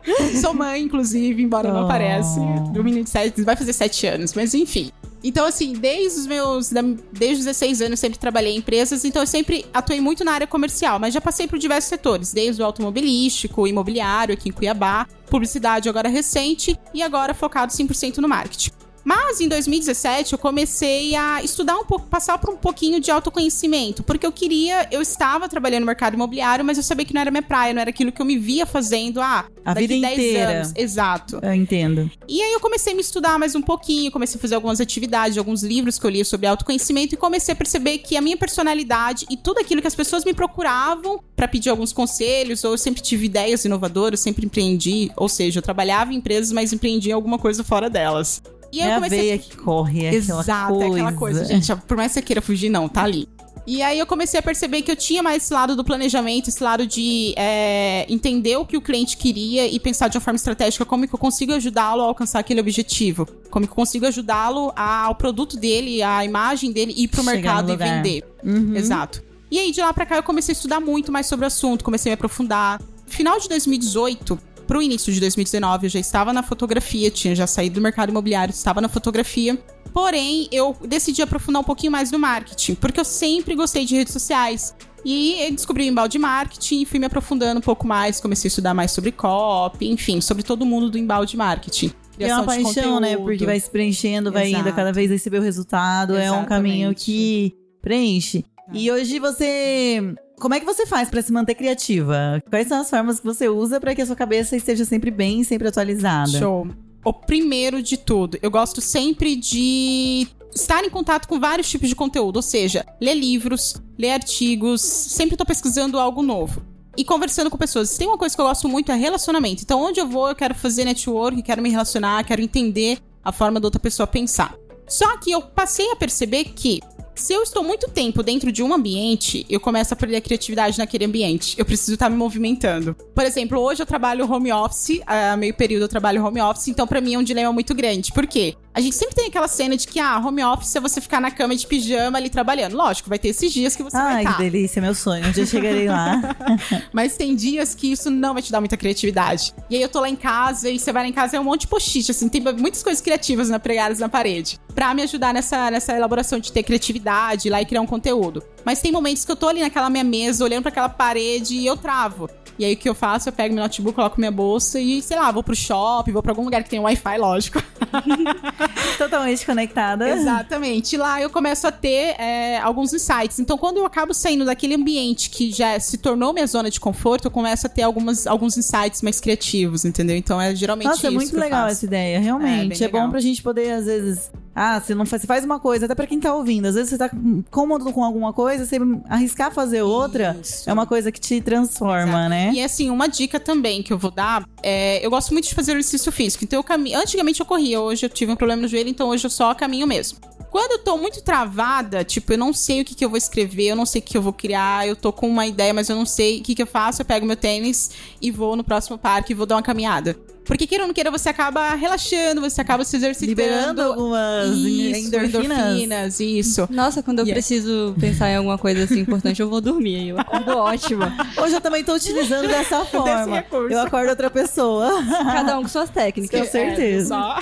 sou 0.40 0.52
mãe, 0.52 0.82
inclusive, 0.82 1.42
embora 1.42 1.72
não 1.72 1.84
Oh. 1.84 1.88
parece. 1.88 2.38
Do 2.72 2.82
menino 2.82 3.04
de 3.04 3.10
7, 3.10 3.42
vai 3.42 3.54
fazer 3.56 3.72
7 3.72 4.06
anos, 4.06 4.34
mas 4.34 4.54
enfim. 4.54 4.90
Então, 5.22 5.46
assim, 5.46 5.72
desde 5.74 6.20
os 6.20 6.26
meus. 6.26 6.70
Desde 7.12 7.40
os 7.40 7.44
16 7.44 7.82
anos, 7.82 8.00
sempre 8.00 8.18
trabalhei 8.18 8.52
em 8.52 8.58
empresas, 8.58 9.04
então 9.04 9.22
eu 9.22 9.26
sempre 9.26 9.66
atuei 9.72 10.00
muito 10.00 10.24
na 10.24 10.32
área 10.32 10.46
comercial, 10.46 10.98
mas 10.98 11.12
já 11.12 11.20
passei 11.20 11.46
por 11.46 11.58
diversos 11.58 11.88
setores, 11.88 12.32
desde 12.32 12.62
o 12.62 12.64
automobilístico, 12.64 13.66
imobiliário 13.66 14.32
aqui 14.32 14.48
em 14.48 14.52
Cuiabá, 14.52 15.06
publicidade 15.28 15.88
agora 15.88 16.08
recente 16.08 16.78
e 16.94 17.02
agora 17.02 17.34
focado 17.34 17.72
100% 17.72 18.18
no 18.18 18.28
marketing. 18.28 18.79
Mas 19.04 19.40
em 19.40 19.48
2017 19.48 20.32
eu 20.32 20.38
comecei 20.38 21.14
a 21.14 21.42
estudar 21.42 21.76
um 21.76 21.84
pouco, 21.84 22.06
passar 22.06 22.38
por 22.38 22.50
um 22.50 22.56
pouquinho 22.56 23.00
de 23.00 23.10
autoconhecimento, 23.10 24.02
porque 24.02 24.26
eu 24.26 24.32
queria, 24.32 24.86
eu 24.90 25.00
estava 25.00 25.48
trabalhando 25.48 25.80
no 25.80 25.86
mercado 25.86 26.14
imobiliário, 26.14 26.64
mas 26.64 26.76
eu 26.76 26.82
sabia 26.82 27.04
que 27.04 27.14
não 27.14 27.20
era 27.20 27.30
minha 27.30 27.42
praia, 27.42 27.72
não 27.72 27.80
era 27.80 27.90
aquilo 27.90 28.12
que 28.12 28.20
eu 28.20 28.26
me 28.26 28.36
via 28.38 28.66
fazendo, 28.66 29.20
ah, 29.20 29.46
A 29.64 29.74
vida 29.74 29.94
10 29.98 30.12
inteira. 30.12 30.50
anos. 30.50 30.72
Exato. 30.76 31.38
Eu 31.42 31.54
entendo. 31.54 32.10
E 32.28 32.42
aí 32.42 32.52
eu 32.52 32.60
comecei 32.60 32.92
a 32.92 32.96
me 32.96 33.02
estudar 33.02 33.38
mais 33.38 33.54
um 33.54 33.62
pouquinho, 33.62 34.10
comecei 34.10 34.38
a 34.38 34.40
fazer 34.40 34.54
algumas 34.54 34.80
atividades, 34.80 35.38
alguns 35.38 35.62
livros 35.62 35.98
que 35.98 36.06
eu 36.06 36.10
li 36.10 36.24
sobre 36.24 36.46
autoconhecimento 36.46 37.14
e 37.14 37.18
comecei 37.18 37.52
a 37.52 37.56
perceber 37.56 37.98
que 37.98 38.16
a 38.16 38.20
minha 38.20 38.36
personalidade 38.36 39.26
e 39.30 39.36
tudo 39.36 39.60
aquilo 39.60 39.80
que 39.80 39.86
as 39.86 39.94
pessoas 39.94 40.24
me 40.24 40.34
procuravam 40.34 41.20
pra 41.34 41.48
pedir 41.48 41.70
alguns 41.70 41.92
conselhos, 41.92 42.64
ou 42.64 42.72
eu 42.72 42.78
sempre 42.78 43.02
tive 43.02 43.26
ideias 43.26 43.64
inovadoras, 43.64 44.20
sempre 44.20 44.44
empreendi, 44.46 45.10
ou 45.16 45.28
seja, 45.28 45.58
eu 45.58 45.62
trabalhava 45.62 46.12
em 46.12 46.16
empresas, 46.16 46.52
mas 46.52 46.72
empreendi 46.72 47.10
em 47.10 47.12
alguma 47.12 47.38
coisa 47.38 47.64
fora 47.64 47.88
delas. 47.88 48.42
E 48.72 48.80
aí 48.80 48.88
é 48.88 48.90
eu 48.90 48.92
a 48.92 48.94
comecei 48.96 49.18
veia 49.18 49.38
que 49.38 49.56
corre, 49.56 50.04
é 50.04 50.08
aquela 50.08 50.40
Exato, 50.40 50.74
coisa. 50.74 50.84
é 50.84 50.90
aquela 50.90 51.12
coisa, 51.12 51.44
gente. 51.44 51.76
Por 51.76 51.96
mais 51.96 52.12
que 52.12 52.14
você 52.14 52.22
queira 52.22 52.40
fugir, 52.40 52.68
não, 52.68 52.88
tá 52.88 53.02
ali. 53.02 53.28
E 53.66 53.82
aí 53.82 53.98
eu 53.98 54.06
comecei 54.06 54.40
a 54.40 54.42
perceber 54.42 54.82
que 54.82 54.90
eu 54.90 54.96
tinha 54.96 55.22
mais 55.22 55.42
esse 55.44 55.52
lado 55.52 55.76
do 55.76 55.84
planejamento, 55.84 56.48
esse 56.48 56.62
lado 56.62 56.86
de 56.86 57.34
é, 57.36 58.06
entender 58.08 58.56
o 58.56 58.64
que 58.64 58.76
o 58.76 58.80
cliente 58.80 59.16
queria 59.16 59.66
e 59.66 59.78
pensar 59.78 60.08
de 60.08 60.16
uma 60.16 60.20
forma 60.20 60.36
estratégica 60.36 60.84
como 60.84 61.06
que 61.06 61.14
eu 61.14 61.18
consigo 61.18 61.52
ajudá-lo 61.52 62.02
a 62.02 62.06
alcançar 62.06 62.38
aquele 62.40 62.60
objetivo. 62.60 63.26
Como 63.50 63.66
que 63.66 63.70
eu 63.70 63.76
consigo 63.76 64.06
ajudá-lo 64.06 64.72
ao 64.74 65.14
produto 65.14 65.56
dele, 65.56 66.02
a 66.02 66.24
imagem 66.24 66.72
dele 66.72 66.94
ir 66.96 67.08
pro 67.08 67.22
Chegar 67.22 67.34
mercado 67.34 67.72
e 67.72 67.76
vender. 67.76 68.24
Uhum. 68.42 68.74
Exato. 68.74 69.22
E 69.50 69.58
aí, 69.58 69.72
de 69.72 69.80
lá 69.80 69.92
pra 69.92 70.06
cá, 70.06 70.16
eu 70.16 70.22
comecei 70.22 70.52
a 70.52 70.56
estudar 70.56 70.80
muito 70.80 71.10
mais 71.10 71.26
sobre 71.26 71.44
o 71.44 71.48
assunto, 71.48 71.84
comecei 71.84 72.10
a 72.10 72.12
me 72.12 72.14
aprofundar. 72.14 72.80
Final 73.06 73.38
de 73.40 73.48
2018 73.48 74.38
pro 74.70 74.80
início 74.80 75.12
de 75.12 75.18
2019, 75.18 75.86
eu 75.86 75.90
já 75.90 75.98
estava 75.98 76.32
na 76.32 76.44
fotografia, 76.44 77.10
tinha 77.10 77.34
já 77.34 77.44
saído 77.44 77.74
do 77.74 77.80
mercado 77.80 78.10
imobiliário, 78.10 78.52
estava 78.52 78.80
na 78.80 78.88
fotografia. 78.88 79.58
Porém, 79.92 80.48
eu 80.52 80.76
decidi 80.86 81.20
aprofundar 81.20 81.60
um 81.60 81.64
pouquinho 81.64 81.90
mais 81.90 82.12
no 82.12 82.20
marketing, 82.20 82.76
porque 82.76 83.00
eu 83.00 83.04
sempre 83.04 83.56
gostei 83.56 83.84
de 83.84 83.96
redes 83.96 84.12
sociais. 84.12 84.72
E 85.04 85.50
descobri 85.50 85.82
o 85.82 85.86
embalde 85.88 86.20
marketing 86.20 86.82
e 86.82 86.86
fui 86.86 87.00
me 87.00 87.06
aprofundando 87.06 87.58
um 87.58 87.62
pouco 87.62 87.84
mais, 87.84 88.20
comecei 88.20 88.46
a 88.46 88.50
estudar 88.50 88.72
mais 88.72 88.92
sobre 88.92 89.10
copy, 89.10 89.90
enfim, 89.90 90.20
sobre 90.20 90.44
todo 90.44 90.64
mundo 90.64 90.88
do 90.88 90.96
embalde 90.96 91.36
marketing. 91.36 91.90
E 92.16 92.22
é 92.22 92.32
uma 92.32 92.44
paixão, 92.44 93.00
né? 93.00 93.16
Porque 93.16 93.44
vai 93.44 93.58
se 93.58 93.68
preenchendo, 93.68 94.30
vai 94.30 94.50
indo 94.50 94.60
Exato. 94.60 94.76
cada 94.76 94.92
vez 94.92 95.10
receber 95.10 95.40
o 95.40 95.42
resultado. 95.42 96.16
É 96.16 96.30
um 96.30 96.44
caminho 96.44 96.90
Exatamente. 96.90 97.04
que 97.06 97.56
preenche. 97.82 98.44
E 98.72 98.88
hoje 98.88 99.18
você. 99.18 100.14
Como 100.40 100.54
é 100.54 100.58
que 100.58 100.64
você 100.64 100.86
faz 100.86 101.10
pra 101.10 101.20
se 101.20 101.30
manter 101.30 101.54
criativa? 101.54 102.42
Quais 102.48 102.66
são 102.66 102.80
as 102.80 102.88
formas 102.88 103.20
que 103.20 103.26
você 103.26 103.46
usa 103.46 103.78
pra 103.78 103.94
que 103.94 104.00
a 104.00 104.06
sua 104.06 104.16
cabeça 104.16 104.56
esteja 104.56 104.86
sempre 104.86 105.10
bem, 105.10 105.44
sempre 105.44 105.68
atualizada? 105.68 106.38
Show. 106.38 106.66
O 107.04 107.12
primeiro 107.12 107.82
de 107.82 107.98
tudo, 107.98 108.38
eu 108.40 108.50
gosto 108.50 108.80
sempre 108.80 109.36
de 109.36 110.26
estar 110.54 110.82
em 110.82 110.88
contato 110.88 111.28
com 111.28 111.38
vários 111.38 111.68
tipos 111.68 111.90
de 111.90 111.94
conteúdo, 111.94 112.36
ou 112.36 112.42
seja, 112.42 112.86
ler 112.98 113.14
livros, 113.14 113.76
ler 113.98 114.12
artigos, 114.12 114.80
sempre 114.80 115.36
tô 115.36 115.44
pesquisando 115.44 115.98
algo 115.98 116.22
novo. 116.22 116.62
E 116.96 117.04
conversando 117.04 117.50
com 117.50 117.58
pessoas. 117.58 117.96
Tem 117.98 118.08
uma 118.08 118.18
coisa 118.18 118.34
que 118.34 118.40
eu 118.40 118.46
gosto 118.46 118.66
muito 118.66 118.90
é 118.90 118.94
relacionamento. 118.94 119.62
Então, 119.62 119.80
onde 119.80 120.00
eu 120.00 120.08
vou, 120.08 120.28
eu 120.28 120.34
quero 120.34 120.54
fazer 120.54 120.86
network, 120.86 121.42
quero 121.42 121.60
me 121.60 121.68
relacionar, 121.68 122.24
quero 122.24 122.40
entender 122.40 122.98
a 123.22 123.30
forma 123.30 123.60
da 123.60 123.66
outra 123.66 123.80
pessoa 123.80 124.06
pensar. 124.06 124.54
Só 124.88 125.18
que 125.18 125.30
eu 125.30 125.42
passei 125.42 125.92
a 125.92 125.96
perceber 125.96 126.44
que 126.44 126.80
se 127.20 127.34
eu 127.34 127.42
estou 127.42 127.62
muito 127.62 127.88
tempo 127.88 128.22
dentro 128.22 128.50
de 128.50 128.62
um 128.62 128.72
ambiente, 128.72 129.44
eu 129.48 129.60
começo 129.60 129.92
a 129.92 129.96
perder 129.96 130.16
a 130.16 130.20
criatividade 130.20 130.78
naquele 130.78 131.04
ambiente. 131.04 131.54
Eu 131.58 131.64
preciso 131.64 131.92
estar 131.94 132.08
me 132.08 132.16
movimentando. 132.16 132.96
Por 133.14 133.24
exemplo, 133.24 133.60
hoje 133.60 133.82
eu 133.82 133.86
trabalho 133.86 134.30
home 134.30 134.50
office, 134.50 135.00
a 135.06 135.36
meio 135.36 135.52
período 135.52 135.82
eu 135.82 135.88
trabalho 135.88 136.24
home 136.24 136.40
office, 136.40 136.68
então 136.68 136.86
pra 136.86 137.00
mim 137.00 137.14
é 137.14 137.18
um 137.18 137.22
dilema 137.22 137.52
muito 137.52 137.74
grande. 137.74 138.10
Por 138.12 138.26
quê? 138.26 138.56
A 138.72 138.80
gente 138.80 138.94
sempre 138.94 139.16
tem 139.16 139.26
aquela 139.26 139.48
cena 139.48 139.76
de 139.76 139.86
que, 139.86 139.98
ah, 139.98 140.16
home 140.18 140.44
office 140.44 140.76
é 140.76 140.80
você 140.80 141.00
ficar 141.00 141.20
na 141.20 141.30
cama 141.30 141.56
de 141.56 141.66
pijama 141.66 142.18
ali 142.18 142.30
trabalhando. 142.30 142.76
Lógico, 142.76 143.08
vai 143.08 143.18
ter 143.18 143.28
esses 143.28 143.52
dias 143.52 143.74
que 143.74 143.82
você 143.82 143.96
vai 143.96 144.14
Ai, 144.14 144.22
estar. 144.22 144.36
que 144.36 144.42
delícia, 144.44 144.80
meu 144.80 144.94
sonho. 144.94 145.26
Um 145.26 145.32
dia 145.32 145.42
eu 145.42 145.46
chegarei 145.46 145.88
lá. 145.88 146.36
Mas 146.92 147.16
tem 147.16 147.34
dias 147.34 147.74
que 147.74 147.90
isso 147.90 148.10
não 148.10 148.32
vai 148.32 148.42
te 148.42 148.52
dar 148.52 148.60
muita 148.60 148.76
criatividade. 148.76 149.52
E 149.68 149.76
aí 149.76 149.82
eu 149.82 149.88
tô 149.88 150.00
lá 150.00 150.08
em 150.08 150.14
casa 150.14 150.70
e 150.70 150.78
você 150.78 150.92
vai 150.92 151.02
lá 151.02 151.08
em 151.08 151.12
casa 151.12 151.34
e 151.34 151.38
é 151.38 151.40
um 151.40 151.44
monte 151.44 151.62
de 151.62 151.66
post-it, 151.66 152.10
assim, 152.12 152.28
tem 152.28 152.40
muitas 152.40 152.82
coisas 152.82 153.02
criativas 153.02 153.50
né, 153.50 153.58
pregadas 153.58 153.98
na 153.98 154.08
parede. 154.08 154.60
Pra 154.72 154.94
me 154.94 155.02
ajudar 155.02 155.34
nessa, 155.34 155.68
nessa 155.70 155.96
elaboração 155.96 156.38
de 156.38 156.52
ter 156.52 156.62
criatividade 156.62 157.50
lá 157.50 157.60
e 157.60 157.66
criar 157.66 157.80
um 157.80 157.86
conteúdo. 157.86 158.42
Mas 158.64 158.80
tem 158.80 158.92
momentos 158.92 159.24
que 159.24 159.32
eu 159.32 159.36
tô 159.36 159.48
ali 159.48 159.60
naquela 159.60 159.88
minha 159.90 160.04
mesa, 160.04 160.44
olhando 160.44 160.62
pra 160.62 160.70
aquela 160.70 160.88
parede 160.88 161.54
e 161.54 161.66
eu 161.66 161.76
travo. 161.76 162.28
E 162.58 162.64
aí 162.64 162.74
o 162.74 162.76
que 162.76 162.86
eu 162.88 162.94
faço? 162.94 163.26
Eu 163.28 163.32
pego 163.32 163.54
meu 163.54 163.62
notebook, 163.62 163.94
coloco 163.94 164.20
minha 164.20 164.30
bolsa 164.30 164.78
e, 164.78 165.00
sei 165.00 165.16
lá, 165.16 165.30
vou 165.32 165.42
pro 165.42 165.54
shopping, 165.56 166.12
vou 166.12 166.22
pra 166.22 166.32
algum 166.32 166.44
lugar 166.44 166.62
que 166.62 166.68
tem 166.68 166.78
Wi-Fi, 166.78 167.16
lógico. 167.16 167.62
Totalmente 168.98 169.46
conectada. 169.46 170.08
Exatamente. 170.08 170.96
Lá 170.96 171.20
eu 171.22 171.30
começo 171.30 171.66
a 171.66 171.72
ter 171.72 172.14
é, 172.20 172.58
alguns 172.58 172.92
insights. 172.92 173.38
Então, 173.38 173.56
quando 173.56 173.78
eu 173.78 173.86
acabo 173.86 174.12
saindo 174.12 174.44
daquele 174.44 174.74
ambiente 174.74 175.30
que 175.30 175.50
já 175.50 175.78
se 175.80 175.96
tornou 175.98 176.32
minha 176.34 176.46
zona 176.46 176.70
de 176.70 176.78
conforto, 176.78 177.26
eu 177.26 177.30
começo 177.30 177.66
a 177.66 177.70
ter 177.70 177.82
algumas, 177.82 178.26
alguns 178.26 178.56
insights 178.58 179.00
mais 179.02 179.20
criativos, 179.20 179.84
entendeu? 179.86 180.16
Então, 180.16 180.40
é 180.40 180.54
geralmente 180.54 180.88
Nossa, 180.88 181.06
é 181.06 181.10
isso 181.10 181.16
muito 181.16 181.30
que 181.30 181.36
eu 181.36 181.40
legal 181.40 181.66
essa 181.68 181.84
ideia, 181.86 182.16
É, 182.16 182.18
realmente. 182.18 182.78
bem 182.78 182.86
É, 182.86 182.90
bom 182.90 182.96
legal. 182.98 183.10
pra 183.10 183.20
gente 183.20 183.42
poder, 183.42 183.70
às 183.72 183.86
vezes. 183.86 184.30
Ah, 184.54 184.80
você 184.80 184.94
não 184.94 185.06
faz, 185.06 185.22
você 185.22 185.28
faz 185.28 185.44
uma 185.44 185.60
coisa, 185.60 185.86
até 185.86 185.94
pra 185.94 186.06
quem 186.06 186.18
tá 186.18 186.34
ouvindo. 186.34 186.66
Às 186.66 186.74
vezes 186.74 186.90
você 186.90 186.98
tá 186.98 187.10
cômodo 187.50 187.92
com 187.92 188.04
alguma 188.04 188.32
coisa, 188.32 188.66
você 188.66 188.76
arriscar 189.08 189.52
fazer 189.52 189.82
outra 189.82 190.36
Isso. 190.40 190.68
é 190.68 190.72
uma 190.72 190.86
coisa 190.86 191.12
que 191.12 191.20
te 191.20 191.40
transforma, 191.40 192.28
né? 192.28 192.50
E 192.52 192.62
assim, 192.62 192.90
uma 192.90 193.06
dica 193.06 193.38
também 193.38 193.82
que 193.82 193.92
eu 193.92 193.98
vou 193.98 194.10
dar, 194.10 194.44
é, 194.62 195.04
eu 195.04 195.10
gosto 195.10 195.32
muito 195.32 195.48
de 195.48 195.54
fazer 195.54 195.72
exercício 195.72 196.10
físico. 196.10 196.44
Então 196.44 196.58
eu 196.58 196.64
caminho. 196.64 196.98
Antigamente 196.98 197.40
eu 197.40 197.46
corria, 197.46 197.80
hoje 197.80 198.04
eu 198.04 198.10
tive 198.10 198.32
um 198.32 198.36
problema 198.36 198.62
no 198.62 198.68
joelho, 198.68 198.88
então 198.88 199.08
hoje 199.08 199.24
eu 199.24 199.30
só 199.30 199.54
caminho 199.54 199.86
mesmo. 199.86 200.18
Quando 200.50 200.72
eu 200.72 200.78
tô 200.80 200.96
muito 200.96 201.22
travada, 201.22 202.02
tipo, 202.02 202.32
eu 202.32 202.38
não 202.38 202.52
sei 202.52 202.80
o 202.80 202.84
que, 202.84 202.94
que 202.94 203.04
eu 203.04 203.08
vou 203.08 203.16
escrever, 203.16 203.68
eu 203.68 203.76
não 203.76 203.86
sei 203.86 204.00
o 204.00 204.04
que 204.04 204.16
eu 204.16 204.22
vou 204.22 204.32
criar, 204.32 204.86
eu 204.86 204.96
tô 204.96 205.12
com 205.12 205.28
uma 205.28 205.46
ideia, 205.46 205.72
mas 205.72 205.88
eu 205.88 205.94
não 205.94 206.04
sei 206.04 206.40
o 206.40 206.42
que, 206.42 206.56
que 206.56 206.62
eu 206.62 206.66
faço, 206.66 207.02
eu 207.02 207.06
pego 207.06 207.24
meu 207.24 207.36
tênis 207.36 207.92
e 208.20 208.32
vou 208.32 208.56
no 208.56 208.64
próximo 208.64 208.98
parque 208.98 209.32
e 209.32 209.34
vou 209.34 209.46
dar 209.46 209.54
uma 209.54 209.62
caminhada. 209.62 210.16
Porque 210.50 210.66
queira 210.66 210.82
ou 210.82 210.88
não 210.88 210.92
queira, 210.94 211.12
você 211.12 211.28
acaba 211.28 211.74
relaxando, 211.76 212.40
você 212.40 212.60
acaba 212.60 212.82
se 212.84 212.96
exercitando. 212.96 213.28
Liberando 213.40 213.82
algumas 213.82 214.48
isso, 214.56 215.06
endorfinas. 215.06 215.44
endorfinas, 215.44 216.20
isso. 216.20 216.68
Nossa, 216.68 217.04
quando 217.04 217.20
eu 217.20 217.24
Yeah. 217.24 217.34
preciso 217.40 217.94
pensar 218.00 218.30
em 218.30 218.34
alguma 218.36 218.58
coisa 218.58 218.82
assim 218.82 218.98
importante, 218.98 219.40
eu 219.40 219.48
vou 219.48 219.60
dormir. 219.60 219.94
aí 220.00 220.08
Eu 220.08 220.18
acordo 220.18 220.50
ótima. 220.58 221.14
Hoje 221.40 221.54
eu 221.54 221.60
também 221.60 221.84
tô 221.84 221.94
utilizando 221.94 222.48
dessa 222.48 222.84
forma. 222.90 223.44
Eu 223.70 223.78
acordo 223.80 224.08
outra 224.10 224.28
pessoa. 224.28 224.90
Cada 225.22 225.56
um 225.56 225.62
com 225.62 225.68
suas 225.68 225.88
técnicas. 225.88 226.40
Com 226.40 226.46
certeza. 226.46 227.14
É, 227.14 227.16
só. 227.16 227.38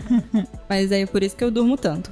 Mas 0.66 0.90
é 0.90 1.04
por 1.04 1.22
isso 1.22 1.36
que 1.36 1.44
eu 1.44 1.50
durmo 1.50 1.76
tanto. 1.76 2.10